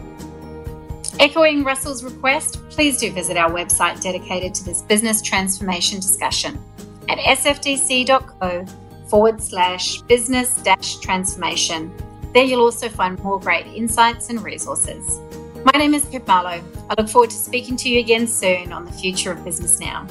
Echoing 1.19 1.63
Russel's 1.63 2.04
request, 2.04 2.60
please 2.69 2.97
do 2.97 3.10
visit 3.12 3.38
our 3.38 3.49
website 3.49 4.01
dedicated 4.01 4.54
to 4.54 4.65
this 4.65 4.82
business 4.82 5.21
transformation 5.21 5.99
discussion 5.99 6.62
at 7.08 7.17
sfdc.co 7.38 8.65
forward 9.08 9.41
slash 9.41 10.01
business 10.01 10.56
dash 10.56 10.97
transformation. 10.97 11.93
There 12.34 12.43
you'll 12.43 12.62
also 12.62 12.89
find 12.89 13.17
more 13.23 13.39
great 13.39 13.65
insights 13.67 14.30
and 14.30 14.43
resources. 14.43 15.21
My 15.63 15.80
name 15.80 15.93
is 15.93 16.06
Pip 16.06 16.28
Marlow. 16.28 16.62
I 16.89 17.01
look 17.01 17.10
forward 17.10 17.30
to 17.30 17.38
speaking 17.38 17.78
to 17.78 17.89
you 17.89 18.01
again 18.01 18.28
soon 18.28 18.73
on 18.73 18.84
the 18.84 18.91
future 18.91 19.32
of 19.32 19.43
business 19.45 19.80
now. 19.80 20.06